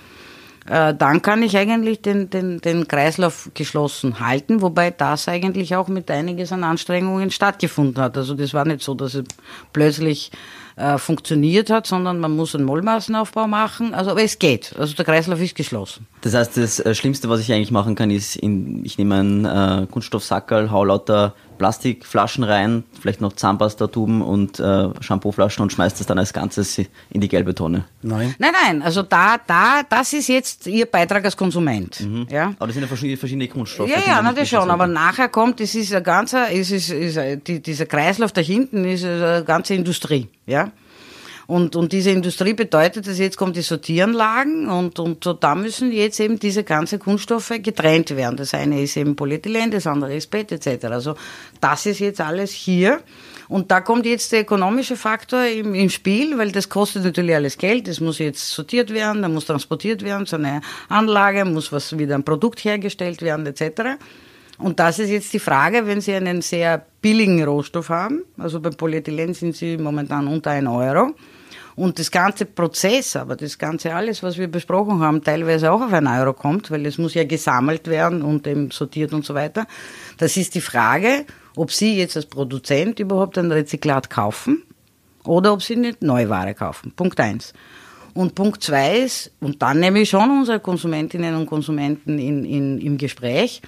äh, 0.68 0.94
dann 0.94 1.20
kann 1.20 1.42
ich 1.42 1.56
eigentlich 1.58 2.00
den, 2.00 2.30
den, 2.30 2.60
den 2.62 2.88
Kreislauf 2.88 3.50
geschlossen 3.54 4.20
halten, 4.20 4.62
wobei 4.62 4.90
das 4.90 5.28
eigentlich 5.28 5.76
auch 5.76 5.88
mit 5.88 6.10
einiges 6.10 6.52
an 6.52 6.64
Anstrengungen 6.64 7.30
stattgefunden 7.30 8.02
hat. 8.02 8.16
Also 8.16 8.34
das 8.34 8.54
war 8.54 8.64
nicht 8.64 8.82
so, 8.82 8.94
dass 8.94 9.14
es 9.14 9.24
plötzlich 9.72 10.32
äh, 10.76 10.98
funktioniert 10.98 11.70
hat, 11.70 11.86
sondern 11.86 12.20
man 12.20 12.36
muss 12.36 12.54
einen 12.54 12.64
Mollmassenaufbau 12.64 13.46
machen. 13.46 13.94
Also, 13.94 14.10
aber 14.10 14.22
es 14.22 14.38
geht. 14.38 14.74
Also 14.78 14.94
der 14.94 15.04
Kreislauf 15.04 15.40
ist 15.40 15.54
geschlossen. 15.54 16.06
Das 16.20 16.34
heißt, 16.34 16.56
das 16.56 16.80
äh, 16.80 16.94
Schlimmste, 16.94 17.28
was 17.28 17.40
ich 17.40 17.52
eigentlich 17.52 17.70
machen 17.70 17.94
kann, 17.94 18.10
ist, 18.10 18.36
ich 18.36 18.98
nehme 18.98 19.14
einen 19.14 19.44
äh, 19.44 19.86
Kunststoffsackerl, 19.90 20.70
hau 20.70 20.84
lauter 20.84 21.34
Plastikflaschen 21.58 22.44
rein, 22.44 22.84
vielleicht 23.00 23.20
noch 23.20 23.32
Zahnpastatuben 23.32 24.22
und 24.22 24.60
äh, 24.60 24.88
Shampooflaschen 25.00 25.62
und 25.62 25.72
schmeißt 25.72 25.98
das 25.98 26.06
dann 26.06 26.18
als 26.18 26.32
Ganzes 26.32 26.78
in 26.78 27.20
die 27.20 27.28
gelbe 27.28 27.54
Tonne. 27.54 27.84
Nein. 28.02 28.34
Nein, 28.38 28.52
nein, 28.64 28.82
also 28.82 29.02
da, 29.02 29.36
da, 29.46 29.82
das 29.88 30.12
ist 30.12 30.28
jetzt 30.28 30.66
Ihr 30.66 30.86
Beitrag 30.86 31.24
als 31.24 31.36
Konsument. 31.36 32.00
Mhm. 32.00 32.26
Ja? 32.30 32.54
Aber 32.58 32.66
das 32.66 32.74
sind 32.74 32.82
ja 32.82 32.88
verschiedene, 32.88 33.16
verschiedene 33.16 33.48
Kunststoffe. 33.48 33.90
Ja, 33.90 33.98
ja, 34.06 34.22
na, 34.22 34.32
das 34.32 34.48
schon, 34.48 34.70
aber 34.70 34.86
nachher 34.86 35.28
kommt, 35.28 35.60
es 35.60 35.74
ist 35.74 35.94
ein 35.94 36.02
ganzer, 36.02 36.52
es 36.52 36.70
ist, 36.70 36.90
ist, 36.90 37.18
die, 37.46 37.60
dieser 37.60 37.86
Kreislauf 37.86 38.32
da 38.32 38.40
hinten 38.40 38.84
ist 38.84 39.04
eine 39.04 39.44
ganze 39.44 39.74
Industrie, 39.74 40.28
ja. 40.46 40.70
Und, 41.46 41.76
und 41.76 41.92
diese 41.92 42.10
Industrie 42.10 42.54
bedeutet, 42.54 43.06
dass 43.06 43.18
jetzt 43.18 43.36
kommt 43.36 43.54
die 43.54 43.62
Sortieranlagen 43.62 44.68
und, 44.68 44.98
und 44.98 45.24
da 45.40 45.54
müssen 45.54 45.92
jetzt 45.92 46.18
eben 46.18 46.40
diese 46.40 46.64
ganzen 46.64 46.98
Kunststoffe 46.98 47.52
getrennt 47.62 48.16
werden. 48.16 48.36
Das 48.36 48.52
eine 48.52 48.82
ist 48.82 48.96
eben 48.96 49.14
Polyethylen, 49.14 49.70
das 49.70 49.86
andere 49.86 50.16
ist 50.16 50.28
PET 50.28 50.50
etc. 50.50 50.86
Also 50.86 51.14
das 51.60 51.86
ist 51.86 52.00
jetzt 52.00 52.20
alles 52.20 52.50
hier. 52.50 53.00
Und 53.48 53.70
da 53.70 53.80
kommt 53.80 54.06
jetzt 54.06 54.32
der 54.32 54.40
ökonomische 54.40 54.96
Faktor 54.96 55.44
im, 55.44 55.72
im 55.74 55.88
Spiel, 55.88 56.36
weil 56.36 56.50
das 56.50 56.68
kostet 56.68 57.04
natürlich 57.04 57.36
alles 57.36 57.56
Geld. 57.56 57.86
Das 57.86 58.00
muss 58.00 58.18
jetzt 58.18 58.50
sortiert 58.50 58.92
werden, 58.92 59.22
da 59.22 59.28
muss 59.28 59.44
transportiert 59.44 60.02
werden, 60.02 60.26
so 60.26 60.34
eine 60.34 60.62
Anlage, 60.88 61.44
muss 61.44 61.70
was 61.70 61.96
wieder 61.96 62.16
ein 62.16 62.24
Produkt 62.24 62.64
hergestellt 62.64 63.22
werden 63.22 63.46
etc. 63.46 63.98
Und 64.58 64.80
das 64.80 64.98
ist 64.98 65.10
jetzt 65.10 65.32
die 65.32 65.38
Frage, 65.38 65.86
wenn 65.86 66.00
Sie 66.00 66.14
einen 66.14 66.42
sehr 66.42 66.84
billigen 67.00 67.44
Rohstoff 67.44 67.90
haben, 67.90 68.24
also 68.38 68.58
beim 68.58 68.74
Polyethylen 68.74 69.34
sind 69.34 69.54
Sie 69.54 69.76
momentan 69.76 70.26
unter 70.26 70.50
1 70.50 70.66
Euro, 70.66 71.14
und 71.76 71.98
das 71.98 72.10
ganze 72.10 72.46
Prozess, 72.46 73.16
aber 73.16 73.36
das 73.36 73.58
ganze 73.58 73.94
alles, 73.94 74.22
was 74.22 74.38
wir 74.38 74.48
besprochen 74.48 75.00
haben, 75.00 75.22
teilweise 75.22 75.70
auch 75.70 75.82
auf 75.82 75.92
ein 75.92 76.06
Euro 76.06 76.32
kommt, 76.32 76.70
weil 76.70 76.86
es 76.86 76.96
muss 76.96 77.14
ja 77.14 77.24
gesammelt 77.24 77.86
werden 77.86 78.22
und 78.22 78.46
eben 78.46 78.70
sortiert 78.70 79.12
und 79.12 79.24
so 79.24 79.34
weiter. 79.34 79.66
Das 80.16 80.36
ist 80.38 80.54
die 80.54 80.62
Frage, 80.62 81.26
ob 81.54 81.70
Sie 81.70 81.98
jetzt 81.98 82.16
als 82.16 82.26
Produzent 82.26 82.98
überhaupt 82.98 83.36
ein 83.36 83.52
Rezyklat 83.52 84.08
kaufen 84.08 84.62
oder 85.24 85.52
ob 85.52 85.62
Sie 85.62 85.76
nicht 85.76 86.02
Neuware 86.02 86.54
kaufen. 86.54 86.92
Punkt 86.96 87.20
eins. 87.20 87.52
Und 88.14 88.34
Punkt 88.34 88.62
zwei 88.62 89.00
ist, 89.00 89.30
und 89.40 89.60
dann 89.60 89.78
nehme 89.78 90.00
ich 90.00 90.08
schon 90.08 90.30
unsere 90.30 90.58
Konsumentinnen 90.58 91.34
und 91.34 91.44
Konsumenten 91.44 92.18
in, 92.18 92.46
in, 92.46 92.78
im 92.78 92.96
Gespräch, 92.96 93.60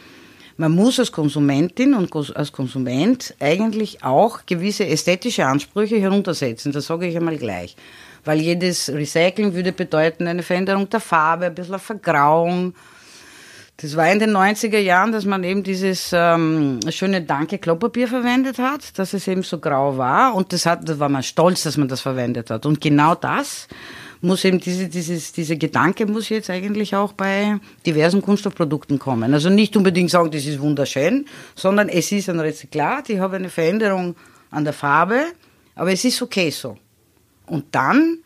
man 0.59 0.73
muss 0.73 0.99
als 0.99 1.13
Konsumentin 1.13 1.95
und 1.95 2.13
als 2.37 2.53
Konsument 2.53 3.33
eigentlich 3.39 4.03
auch 4.03 4.41
gewisse 4.45 4.87
ästhetische 4.87 5.47
Ansprüche 5.47 6.01
heruntersetzen. 6.01 6.73
Das 6.73 6.87
sage 6.87 7.07
ich 7.07 7.17
einmal 7.17 7.39
gleich. 7.39 7.77
Weil 8.25 8.41
jedes 8.41 8.89
Recycling 8.89 9.55
würde 9.55 9.71
bedeuten 9.71 10.27
eine 10.27 10.43
Veränderung 10.43 10.91
der 10.91 10.99
Farbe, 10.99 11.47
ein 11.47 11.55
bisschen 11.55 11.79
Vergrauung. 11.79 12.75
Das 13.77 13.97
war 13.97 14.11
in 14.11 14.19
den 14.19 14.37
90er 14.37 14.81
Jahren, 14.81 15.13
dass 15.13 15.25
man 15.25 15.45
eben 15.45 15.63
dieses 15.63 16.11
ähm, 16.13 16.81
schöne 16.91 17.23
Danke 17.23 17.59
Klopapier 17.59 18.09
verwendet 18.09 18.59
hat, 18.59 18.99
dass 18.99 19.13
es 19.13 19.29
eben 19.29 19.45
so 19.45 19.61
grau 19.61 19.97
war. 19.97 20.35
Und 20.35 20.53
das, 20.53 20.67
hat, 20.67 20.89
das 20.89 20.99
war 20.99 21.09
man 21.09 21.23
stolz, 21.23 21.63
dass 21.63 21.77
man 21.77 21.87
das 21.87 22.01
verwendet 22.01 22.51
hat. 22.51 22.67
Und 22.67 22.81
genau 22.81 23.15
das 23.15 23.69
muss 24.21 24.45
eben 24.45 24.61
diese, 24.61 24.89
dieses, 24.89 25.33
dieser 25.33 25.57
Gedanke 25.57 26.07
muss 26.07 26.29
jetzt 26.29 26.51
eigentlich 26.51 26.95
auch 26.95 27.13
bei 27.13 27.59
diversen 27.87 28.23
Kunststoffprodukten 28.23 28.99
kommen. 28.99 29.33
Also 29.35 29.51
nicht 29.51 29.77
unbedingt 29.77 30.11
sagen, 30.11 30.31
das 30.31 30.47
ist 30.47 30.61
wunderschön, 30.61 31.27
sondern 31.55 31.89
es 31.89 32.11
ist 32.13 32.29
ein 32.29 32.41
Rezyklat, 32.41 33.11
ich 33.11 33.19
habe 33.19 33.37
eine 33.37 33.51
Veränderung 33.51 34.17
an 34.51 34.65
der 34.65 34.73
Farbe, 34.73 35.27
aber 35.75 35.93
es 35.93 36.05
ist 36.05 36.21
okay 36.23 36.51
so. 36.51 36.77
Und 37.47 37.67
dann, 37.73 38.19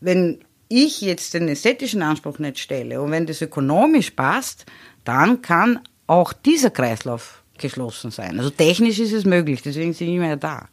wenn 0.00 0.38
ich 0.68 1.00
jetzt 1.00 1.34
den 1.34 1.48
ästhetischen 1.48 2.02
Anspruch 2.02 2.38
nicht 2.38 2.58
stelle 2.58 3.00
und 3.02 3.10
wenn 3.10 3.26
das 3.26 3.42
ökonomisch 3.42 4.10
passt, 4.10 4.64
dann 5.04 5.42
kann 5.42 5.80
auch 6.06 6.32
dieser 6.32 6.70
Kreislauf 6.70 7.42
geschlossen 7.58 8.10
sein. 8.10 8.38
Also 8.38 8.50
technisch 8.50 8.98
ist 8.98 9.12
es 9.12 9.24
möglich, 9.24 9.62
deswegen 9.62 9.92
sind 9.92 10.20
wir 10.20 10.28
ja 10.28 10.36
da. 10.36 10.68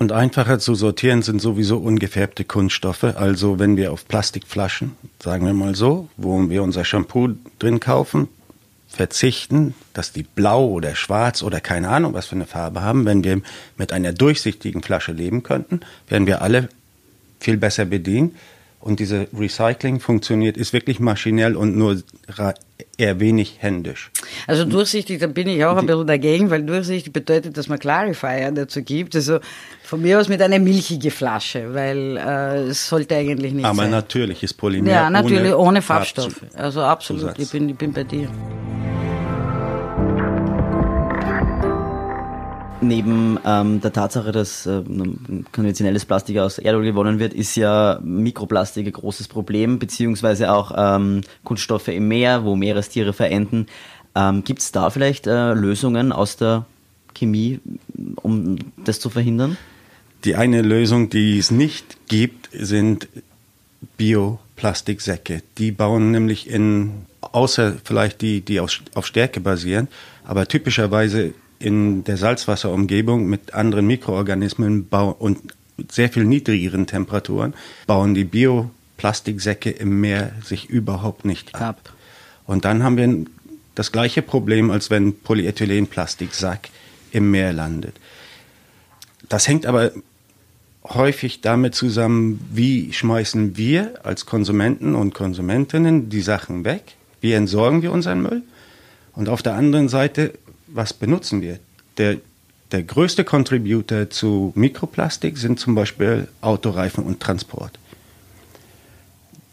Und 0.00 0.12
einfacher 0.12 0.58
zu 0.58 0.74
sortieren 0.74 1.20
sind 1.20 1.42
sowieso 1.42 1.76
ungefärbte 1.76 2.46
Kunststoffe. 2.46 3.04
Also 3.04 3.58
wenn 3.58 3.76
wir 3.76 3.92
auf 3.92 4.08
Plastikflaschen, 4.08 4.96
sagen 5.22 5.44
wir 5.44 5.52
mal 5.52 5.74
so, 5.74 6.08
wo 6.16 6.48
wir 6.48 6.62
unser 6.62 6.86
Shampoo 6.86 7.34
drin 7.58 7.80
kaufen, 7.80 8.28
verzichten, 8.88 9.74
dass 9.92 10.10
die 10.10 10.22
blau 10.22 10.68
oder 10.68 10.94
schwarz 10.94 11.42
oder 11.42 11.60
keine 11.60 11.90
Ahnung 11.90 12.14
was 12.14 12.24
für 12.24 12.34
eine 12.34 12.46
Farbe 12.46 12.80
haben. 12.80 13.04
Wenn 13.04 13.24
wir 13.24 13.42
mit 13.76 13.92
einer 13.92 14.14
durchsichtigen 14.14 14.82
Flasche 14.82 15.12
leben 15.12 15.42
könnten, 15.42 15.80
wären 16.08 16.26
wir 16.26 16.40
alle 16.40 16.70
viel 17.38 17.58
besser 17.58 17.84
bedient. 17.84 18.34
Und 18.80 18.98
diese 18.98 19.28
Recycling 19.38 20.00
funktioniert, 20.00 20.56
ist 20.56 20.72
wirklich 20.72 21.00
maschinell 21.00 21.54
und 21.54 21.76
nur 21.76 22.02
eher 22.96 23.20
wenig 23.20 23.56
händisch. 23.58 24.10
Also 24.46 24.64
durchsichtig, 24.64 25.20
da 25.20 25.26
bin 25.26 25.48
ich 25.48 25.62
auch 25.66 25.76
ein 25.76 25.84
bisschen 25.84 26.06
dagegen, 26.06 26.50
weil 26.50 26.62
durchsichtig 26.62 27.12
bedeutet, 27.12 27.58
dass 27.58 27.68
man 27.68 27.78
Clarifier 27.78 28.50
dazu 28.52 28.82
gibt. 28.82 29.14
Also 29.14 29.40
von 29.82 30.00
mir 30.00 30.18
aus 30.18 30.28
mit 30.28 30.40
einer 30.40 30.58
milchige 30.58 31.10
Flasche, 31.10 31.74
weil 31.74 32.16
äh, 32.16 32.68
es 32.68 32.88
sollte 32.88 33.16
eigentlich 33.16 33.52
nicht 33.52 33.66
Aber 33.66 33.76
sein. 33.76 33.88
Aber 33.88 33.96
natürliches 33.96 34.54
Polymer. 34.54 34.90
Ja, 34.90 35.10
natürlich 35.10 35.52
ohne, 35.52 35.58
ohne 35.58 35.82
Farbstoffe. 35.82 36.42
Also 36.54 36.80
absolut, 36.80 37.38
ich 37.38 37.50
bin, 37.50 37.68
ich 37.68 37.76
bin 37.76 37.92
bei 37.92 38.04
dir. 38.04 38.28
Neben 42.82 43.38
ähm, 43.44 43.80
der 43.82 43.92
Tatsache, 43.92 44.32
dass 44.32 44.64
äh, 44.64 44.82
konventionelles 45.52 46.06
Plastik 46.06 46.38
aus 46.38 46.58
Erdöl 46.58 46.84
gewonnen 46.84 47.18
wird, 47.18 47.34
ist 47.34 47.54
ja 47.54 48.00
Mikroplastik 48.02 48.86
ein 48.86 48.92
großes 48.92 49.28
Problem, 49.28 49.78
beziehungsweise 49.78 50.50
auch 50.50 50.72
ähm, 50.74 51.20
Kunststoffe 51.44 51.88
im 51.88 52.08
Meer, 52.08 52.44
wo 52.44 52.56
Meerestiere 52.56 53.12
verenden. 53.12 53.66
Ähm, 54.14 54.44
Gibt 54.44 54.62
es 54.62 54.72
da 54.72 54.88
vielleicht 54.88 55.26
äh, 55.26 55.52
Lösungen 55.52 56.10
aus 56.10 56.36
der 56.36 56.64
Chemie, 57.14 57.60
um 58.16 58.56
das 58.82 58.98
zu 58.98 59.10
verhindern? 59.10 59.58
Die 60.24 60.34
eine 60.34 60.62
Lösung, 60.62 61.10
die 61.10 61.38
es 61.38 61.50
nicht 61.50 61.96
gibt, 62.08 62.48
sind 62.52 63.08
Bioplastiksäcke. 63.98 65.42
Die 65.58 65.70
bauen 65.70 66.10
nämlich 66.12 66.48
in, 66.48 66.92
außer 67.20 67.74
vielleicht 67.84 68.22
die, 68.22 68.40
die 68.40 68.60
auf, 68.60 68.80
auf 68.94 69.06
Stärke 69.06 69.40
basieren, 69.40 69.88
aber 70.24 70.46
typischerweise 70.46 71.34
in 71.60 72.02
der 72.04 72.16
Salzwasserumgebung 72.16 73.26
mit 73.26 73.54
anderen 73.54 73.86
Mikroorganismen 73.86 74.88
und 74.88 75.38
sehr 75.90 76.08
viel 76.08 76.24
niedrigeren 76.24 76.86
Temperaturen 76.86 77.54
bauen 77.86 78.14
die 78.14 78.24
Bioplastiksäcke 78.24 79.70
im 79.70 80.00
Meer 80.00 80.32
sich 80.42 80.68
überhaupt 80.68 81.24
nicht 81.24 81.54
ab. 81.54 81.62
ab. 81.62 81.92
Und 82.46 82.64
dann 82.64 82.82
haben 82.82 82.96
wir 82.96 83.24
das 83.74 83.92
gleiche 83.92 84.22
Problem, 84.22 84.70
als 84.70 84.90
wenn 84.90 85.20
Polyethylenplastiksack 85.20 86.70
im 87.12 87.30
Meer 87.30 87.52
landet. 87.52 87.94
Das 89.28 89.46
hängt 89.46 89.66
aber 89.66 89.92
häufig 90.84 91.40
damit 91.40 91.74
zusammen, 91.74 92.40
wie 92.52 92.92
schmeißen 92.92 93.56
wir 93.56 94.04
als 94.04 94.26
Konsumenten 94.26 94.94
und 94.94 95.14
Konsumentinnen 95.14 96.08
die 96.08 96.22
Sachen 96.22 96.64
weg? 96.64 96.82
Wie 97.20 97.32
entsorgen 97.32 97.82
wir 97.82 97.92
unseren 97.92 98.22
Müll? 98.22 98.42
Und 99.14 99.28
auf 99.28 99.42
der 99.42 99.54
anderen 99.54 99.88
Seite, 99.88 100.32
was 100.72 100.92
benutzen 100.92 101.42
wir? 101.42 101.58
Der 101.96 102.18
der 102.72 102.84
größte 102.84 103.24
Contributor 103.24 104.10
zu 104.10 104.52
Mikroplastik 104.54 105.38
sind 105.38 105.58
zum 105.58 105.74
Beispiel 105.74 106.28
Autoreifen 106.40 107.02
und 107.04 107.18
Transport. 107.20 107.78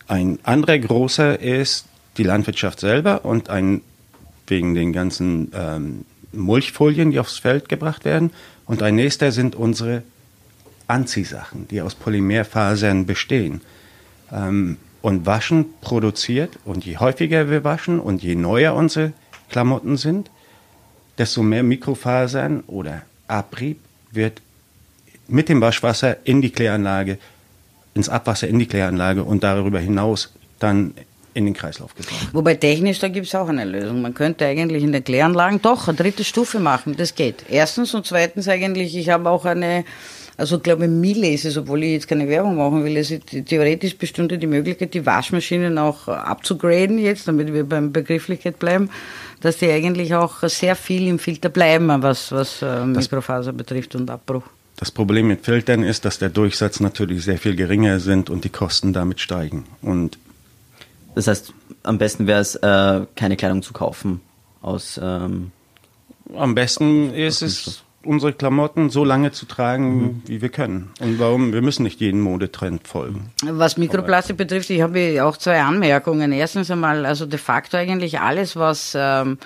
Ein 0.07 0.39
anderer 0.43 0.77
großer 0.77 1.39
ist 1.39 1.85
die 2.17 2.23
Landwirtschaft 2.23 2.79
selber 2.79 3.25
und 3.25 3.49
ein 3.49 3.81
wegen 4.45 4.75
den 4.75 4.93
ganzen 4.93 5.51
ähm, 5.53 6.05
Mulchfolien, 6.31 7.11
die 7.11 7.19
aufs 7.19 7.39
Feld 7.39 7.69
gebracht 7.69 8.05
werden. 8.05 8.31
Und 8.65 8.81
ein 8.83 8.95
nächster 8.95 9.31
sind 9.31 9.55
unsere 9.55 10.03
Anziehsachen, 10.87 11.67
die 11.67 11.81
aus 11.81 11.95
Polymerfasern 11.95 13.05
bestehen. 13.05 13.61
Ähm, 14.31 14.77
und 15.01 15.25
Waschen 15.25 15.65
produziert, 15.81 16.59
und 16.65 16.85
je 16.85 16.97
häufiger 16.97 17.49
wir 17.49 17.63
waschen 17.63 17.99
und 17.99 18.23
je 18.23 18.35
neuer 18.35 18.73
unsere 18.73 19.13
Klamotten 19.49 19.97
sind, 19.97 20.29
desto 21.17 21.41
mehr 21.41 21.63
Mikrofasern 21.63 22.63
oder 22.67 23.03
Abrieb 23.27 23.79
wird 24.11 24.41
mit 25.27 25.49
dem 25.49 25.61
Waschwasser 25.61 26.17
in 26.25 26.41
die 26.41 26.49
Kläranlage, 26.49 27.17
ins 27.93 28.09
Abwasser 28.09 28.47
in 28.47 28.59
die 28.59 28.65
Kläranlage 28.65 29.23
und 29.23 29.43
darüber 29.43 29.79
hinaus 29.79 30.33
dann 30.59 30.93
in 31.33 31.45
den 31.45 31.53
Kreislauf 31.53 31.93
gebracht. 31.93 32.29
Wobei 32.33 32.55
technisch, 32.55 32.99
da 32.99 33.09
gibt 33.09 33.27
es 33.27 33.35
auch 33.35 33.47
eine 33.47 33.63
Lösung. 33.63 34.01
Man 34.01 34.15
könnte 34.15 34.45
eigentlich 34.45 34.83
in 34.83 34.91
den 34.91 35.03
Kläranlagen 35.03 35.61
doch 35.61 35.87
eine 35.87 35.95
dritte 35.95 36.23
Stufe 36.23 36.59
machen, 36.59 36.95
das 36.97 37.13
geht. 37.13 37.45
Erstens 37.47 37.93
und 37.93 38.07
zweitens 38.07 38.47
eigentlich, 38.47 38.95
ich 38.97 39.09
habe 39.09 39.29
auch 39.29 39.45
eine, 39.45 39.85
also 40.37 40.59
glaube 40.59 40.87
Miele 40.87 41.29
ist 41.29 41.45
es, 41.45 41.57
obwohl 41.57 41.83
ich 41.83 41.91
jetzt 41.91 42.07
keine 42.07 42.27
Werbung 42.29 42.57
machen 42.57 42.83
will, 42.83 42.95
es 42.97 43.09
ist 43.09 43.23
theoretisch 43.47 43.97
bestünde 43.97 44.37
die 44.37 44.47
Möglichkeit, 44.47 44.93
die 44.93 45.05
Waschmaschinen 45.05 45.77
auch 45.79 46.07
abzugraden 46.07 46.99
jetzt, 46.99 47.27
damit 47.27 47.51
wir 47.51 47.63
beim 47.63 47.91
Begrifflichkeit 47.91 48.59
bleiben, 48.59 48.89
dass 49.41 49.57
die 49.57 49.69
eigentlich 49.69 50.13
auch 50.13 50.43
sehr 50.43 50.75
viel 50.75 51.07
im 51.07 51.17
Filter 51.17 51.49
bleiben, 51.49 51.87
was, 52.03 52.31
was 52.31 52.61
äh, 52.61 52.85
Mikrofaser 52.85 53.51
betrifft 53.51 53.95
und 53.95 54.09
Abbruch. 54.09 54.43
Das 54.77 54.91
Problem 54.91 55.27
mit 55.27 55.43
Filtern 55.43 55.81
ist, 55.81 56.05
dass 56.05 56.19
der 56.19 56.29
Durchsatz 56.29 56.79
natürlich 56.79 57.23
sehr 57.23 57.39
viel 57.39 57.55
geringer 57.55 57.99
sind 57.99 58.29
und 58.29 58.43
die 58.43 58.49
Kosten 58.49 58.93
damit 58.93 59.19
steigen. 59.19 59.65
Und 59.81 60.19
das 61.15 61.25
heißt, 61.25 61.51
am 61.81 61.97
besten 61.97 62.27
wäre 62.27 62.41
es, 62.41 62.53
äh, 62.55 63.01
keine 63.15 63.37
Kleidung 63.37 63.63
zu 63.63 63.73
kaufen 63.73 64.21
aus. 64.61 64.99
Ähm, 65.01 65.51
am 66.35 66.53
besten 66.53 67.11
ist 67.11 67.41
es, 67.41 67.81
unsere 68.07 68.33
Klamotten 68.33 68.89
so 68.89 69.03
lange 69.03 69.31
zu 69.31 69.45
tragen, 69.45 70.01
mhm. 70.01 70.21
wie 70.25 70.41
wir 70.41 70.49
können. 70.49 70.91
Und 70.99 71.19
warum? 71.19 71.53
Wir 71.53 71.61
müssen 71.61 71.83
nicht 71.83 71.99
jeden 71.99 72.21
Modetrend 72.21 72.87
folgen. 72.87 73.31
Was 73.43 73.77
Mikroplastik 73.77 74.37
betrifft, 74.37 74.69
ich 74.69 74.81
habe 74.81 75.23
auch 75.23 75.37
zwei 75.37 75.61
Anmerkungen. 75.61 76.31
Erstens 76.31 76.71
einmal, 76.71 77.05
also 77.05 77.25
de 77.25 77.39
facto 77.39 77.77
eigentlich 77.77 78.19
alles, 78.19 78.55
was 78.55 78.95
ähm, 78.97 79.37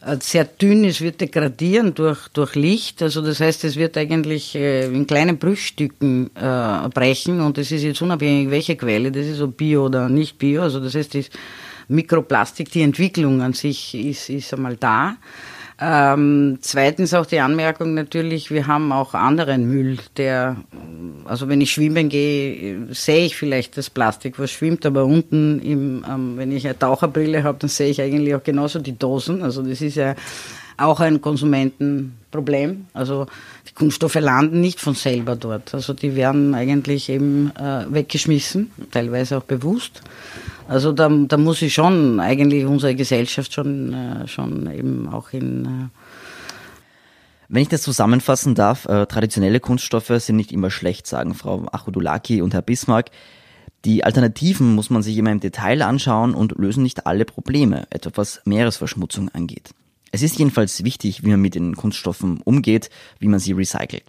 äh, 0.00 0.16
sehr 0.20 0.44
dünn 0.44 0.84
ist, 0.84 1.00
wird 1.00 1.20
degradieren 1.20 1.94
durch, 1.94 2.28
durch 2.28 2.54
Licht. 2.54 3.02
Also 3.02 3.20
das 3.20 3.40
heißt, 3.40 3.64
es 3.64 3.76
wird 3.76 3.96
eigentlich 3.96 4.54
äh, 4.54 4.86
in 4.86 5.06
kleinen 5.06 5.38
Brüchstücken 5.38 6.30
äh, 6.36 6.88
brechen 6.88 7.40
und 7.40 7.58
das 7.58 7.72
ist 7.72 7.82
jetzt 7.82 8.00
unabhängig, 8.00 8.50
welche 8.50 8.76
Quelle, 8.76 9.10
das 9.10 9.26
ist 9.26 9.38
so 9.38 9.48
Bio 9.48 9.86
oder 9.86 10.08
nicht 10.08 10.38
Bio. 10.38 10.62
Also 10.62 10.78
das 10.78 10.94
heißt, 10.94 11.14
das 11.16 11.30
Mikroplastik, 11.88 12.70
die 12.70 12.82
Entwicklung 12.82 13.42
an 13.42 13.54
sich 13.54 13.94
ist, 13.94 14.28
ist 14.28 14.54
einmal 14.54 14.76
da. 14.76 15.16
Ähm, 15.80 16.58
zweitens 16.60 17.14
auch 17.14 17.26
die 17.26 17.38
Anmerkung 17.38 17.94
natürlich, 17.94 18.50
wir 18.50 18.66
haben 18.66 18.90
auch 18.90 19.14
anderen 19.14 19.68
Müll, 19.70 19.98
der, 20.16 20.56
also 21.24 21.48
wenn 21.48 21.60
ich 21.60 21.70
schwimmen 21.70 22.08
gehe, 22.08 22.88
sehe 22.90 23.26
ich 23.26 23.36
vielleicht 23.36 23.76
das 23.76 23.88
Plastik, 23.88 24.40
was 24.40 24.50
schwimmt, 24.50 24.84
aber 24.84 25.04
unten, 25.04 25.60
im, 25.60 26.04
ähm, 26.08 26.36
wenn 26.36 26.50
ich 26.50 26.66
eine 26.66 26.76
Taucherbrille 26.76 27.44
habe, 27.44 27.58
dann 27.60 27.68
sehe 27.68 27.90
ich 27.90 28.02
eigentlich 28.02 28.34
auch 28.34 28.42
genauso 28.42 28.80
die 28.80 28.98
Dosen. 28.98 29.42
Also 29.44 29.62
das 29.62 29.80
ist 29.80 29.94
ja 29.94 30.16
auch 30.78 31.00
ein 31.00 31.20
Konsumentenproblem. 31.20 32.86
Also 32.94 33.26
die 33.68 33.74
Kunststoffe 33.74 34.14
landen 34.14 34.60
nicht 34.60 34.80
von 34.80 34.94
selber 34.94 35.36
dort. 35.36 35.74
Also 35.74 35.92
die 35.92 36.14
werden 36.16 36.54
eigentlich 36.54 37.08
eben 37.08 37.52
äh, 37.56 37.84
weggeschmissen, 37.92 38.70
teilweise 38.90 39.38
auch 39.38 39.44
bewusst. 39.44 40.02
Also 40.68 40.92
da, 40.92 41.08
da 41.08 41.36
muss 41.36 41.62
ich 41.62 41.74
schon 41.74 42.20
eigentlich 42.20 42.64
unsere 42.64 42.94
Gesellschaft 42.94 43.52
schon, 43.52 43.92
äh, 43.92 44.28
schon 44.28 44.70
eben 44.72 45.08
auch 45.08 45.32
in 45.32 45.64
äh 45.64 45.68
wenn 47.50 47.62
ich 47.62 47.68
das 47.68 47.80
zusammenfassen 47.80 48.54
darf, 48.54 48.84
äh, 48.84 49.06
traditionelle 49.06 49.58
Kunststoffe 49.58 50.12
sind 50.18 50.36
nicht 50.36 50.52
immer 50.52 50.70
schlecht, 50.70 51.06
sagen 51.06 51.32
Frau 51.32 51.66
Achodulaki 51.72 52.42
und 52.42 52.52
Herr 52.52 52.60
Bismarck. 52.60 53.10
Die 53.86 54.04
Alternativen 54.04 54.74
muss 54.74 54.90
man 54.90 55.02
sich 55.02 55.16
immer 55.16 55.32
im 55.32 55.40
Detail 55.40 55.80
anschauen 55.82 56.34
und 56.34 56.52
lösen 56.58 56.82
nicht 56.82 57.06
alle 57.06 57.24
Probleme, 57.24 57.86
etwa 57.88 58.10
was 58.16 58.42
Meeresverschmutzung 58.44 59.30
angeht. 59.30 59.70
Es 60.10 60.22
ist 60.22 60.38
jedenfalls 60.38 60.84
wichtig, 60.84 61.22
wie 61.22 61.30
man 61.30 61.40
mit 61.40 61.54
den 61.54 61.76
Kunststoffen 61.76 62.40
umgeht, 62.42 62.90
wie 63.18 63.28
man 63.28 63.40
sie 63.40 63.52
recycelt. 63.52 64.04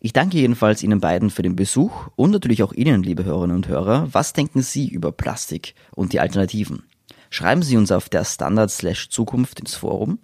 Ich 0.00 0.12
danke 0.12 0.38
jedenfalls 0.38 0.82
Ihnen 0.82 1.00
beiden 1.00 1.30
für 1.30 1.42
den 1.42 1.56
Besuch 1.56 2.08
und 2.16 2.30
natürlich 2.30 2.62
auch 2.62 2.72
Ihnen, 2.72 3.02
liebe 3.02 3.24
Hörerinnen 3.24 3.56
und 3.56 3.68
Hörer. 3.68 4.08
Was 4.12 4.32
denken 4.32 4.62
Sie 4.62 4.88
über 4.88 5.12
Plastik 5.12 5.74
und 5.92 6.12
die 6.12 6.20
Alternativen? 6.20 6.84
Schreiben 7.30 7.62
Sie 7.62 7.76
uns 7.76 7.92
auf 7.92 8.08
der 8.08 8.24
Standard 8.24 8.70
Zukunft 8.70 9.60
ins 9.60 9.76
Forum. 9.76 10.18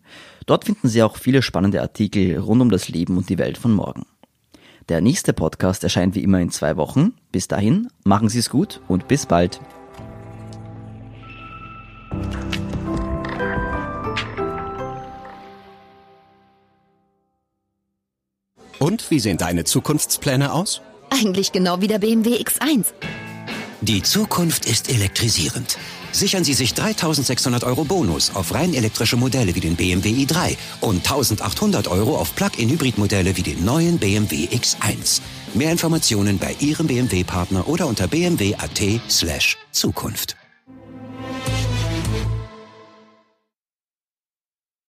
Dort 0.46 0.64
finden 0.64 0.88
Sie 0.88 1.02
auch 1.02 1.16
viele 1.16 1.42
spannende 1.42 1.80
Artikel 1.80 2.38
rund 2.38 2.62
um 2.62 2.70
das 2.70 2.88
Leben 2.88 3.16
und 3.16 3.28
die 3.28 3.38
Welt 3.38 3.58
von 3.58 3.72
morgen. 3.72 4.04
Der 4.88 5.00
nächste 5.00 5.32
Podcast 5.32 5.84
erscheint 5.84 6.14
wie 6.14 6.22
immer 6.22 6.40
in 6.40 6.50
zwei 6.50 6.76
Wochen. 6.76 7.14
Bis 7.32 7.48
dahin, 7.48 7.88
machen 8.04 8.28
Sie 8.28 8.38
es 8.38 8.50
gut 8.50 8.80
und 8.88 9.08
bis 9.08 9.26
bald. 9.26 9.60
Und 18.86 19.10
wie 19.10 19.18
sehen 19.18 19.36
deine 19.36 19.64
Zukunftspläne 19.64 20.52
aus? 20.52 20.80
Eigentlich 21.10 21.50
genau 21.50 21.80
wie 21.80 21.88
der 21.88 21.98
BMW 21.98 22.36
X1. 22.36 22.84
Die 23.80 24.00
Zukunft 24.00 24.64
ist 24.64 24.88
elektrisierend. 24.88 25.76
Sichern 26.12 26.44
Sie 26.44 26.54
sich 26.54 26.72
3600 26.72 27.64
Euro 27.64 27.84
Bonus 27.84 28.32
auf 28.36 28.54
rein 28.54 28.74
elektrische 28.74 29.16
Modelle 29.16 29.56
wie 29.56 29.60
den 29.60 29.74
BMW 29.74 30.10
i3 30.10 30.56
und 30.82 30.98
1800 30.98 31.88
Euro 31.88 32.16
auf 32.16 32.36
Plug-in-Hybrid-Modelle 32.36 33.36
wie 33.36 33.42
den 33.42 33.64
neuen 33.64 33.98
BMW 33.98 34.46
X1. 34.46 35.20
Mehr 35.54 35.72
Informationen 35.72 36.38
bei 36.38 36.54
Ihrem 36.60 36.86
BMW-Partner 36.86 37.66
oder 37.66 37.88
unter 37.88 38.06
bmw.at 38.06 39.00
slash 39.08 39.56
Zukunft. 39.72 40.36